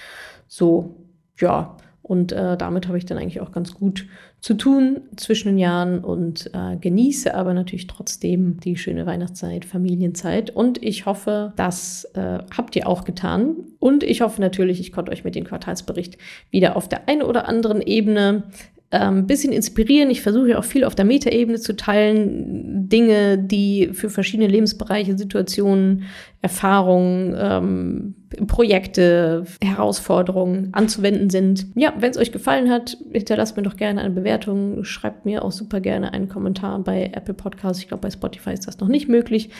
[0.46, 0.96] So,
[1.38, 1.76] ja,
[2.08, 4.06] und äh, damit habe ich dann eigentlich auch ganz gut
[4.40, 10.48] zu tun zwischen den Jahren und äh, genieße aber natürlich trotzdem die schöne Weihnachtszeit, Familienzeit.
[10.48, 13.56] Und ich hoffe, das äh, habt ihr auch getan.
[13.78, 16.16] Und ich hoffe natürlich, ich konnte euch mit dem Quartalsbericht
[16.50, 18.44] wieder auf der einen oder anderen Ebene
[18.90, 20.08] ein ähm, bisschen inspirieren.
[20.08, 25.18] Ich versuche ja auch viel auf der Metaebene zu teilen, Dinge, die für verschiedene Lebensbereiche,
[25.18, 26.04] Situationen,
[26.40, 28.14] Erfahrungen, ähm,
[28.46, 31.66] Projekte, Herausforderungen anzuwenden sind.
[31.74, 35.50] Ja, wenn es euch gefallen hat, hinterlasst mir doch gerne eine Bewertung, schreibt mir auch
[35.50, 37.82] super gerne einen Kommentar bei Apple Podcasts.
[37.82, 39.50] Ich glaube, bei Spotify ist das noch nicht möglich.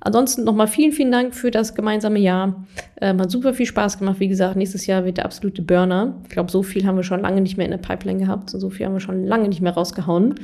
[0.00, 2.66] Ansonsten nochmal vielen, vielen Dank für das gemeinsame Jahr.
[3.00, 4.20] Ähm, hat super viel Spaß gemacht.
[4.20, 6.16] Wie gesagt, nächstes Jahr wird der absolute Burner.
[6.24, 8.50] Ich glaube, so viel haben wir schon lange nicht mehr in der Pipeline gehabt.
[8.50, 10.34] So viel haben wir schon lange nicht mehr rausgehauen.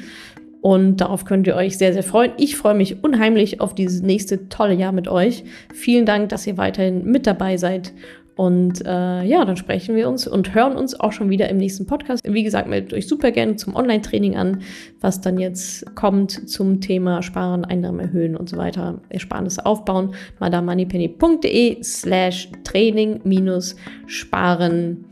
[0.62, 2.30] Und darauf könnt ihr euch sehr, sehr freuen.
[2.38, 5.42] Ich freue mich unheimlich auf dieses nächste tolle Jahr mit euch.
[5.74, 7.92] Vielen Dank, dass ihr weiterhin mit dabei seid.
[8.36, 11.86] Und äh, ja, dann sprechen wir uns und hören uns auch schon wieder im nächsten
[11.86, 12.22] Podcast.
[12.24, 14.62] Wie gesagt, meldet euch super gerne zum Online-Training an,
[15.00, 20.14] was dann jetzt kommt zum Thema Sparen, Einnahmen erhöhen und so weiter, Ersparnisse aufbauen.
[20.38, 23.74] madamoneypenny.de slash Training minus
[24.06, 25.04] Sparen.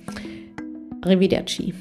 [1.03, 1.75] Arrivederci.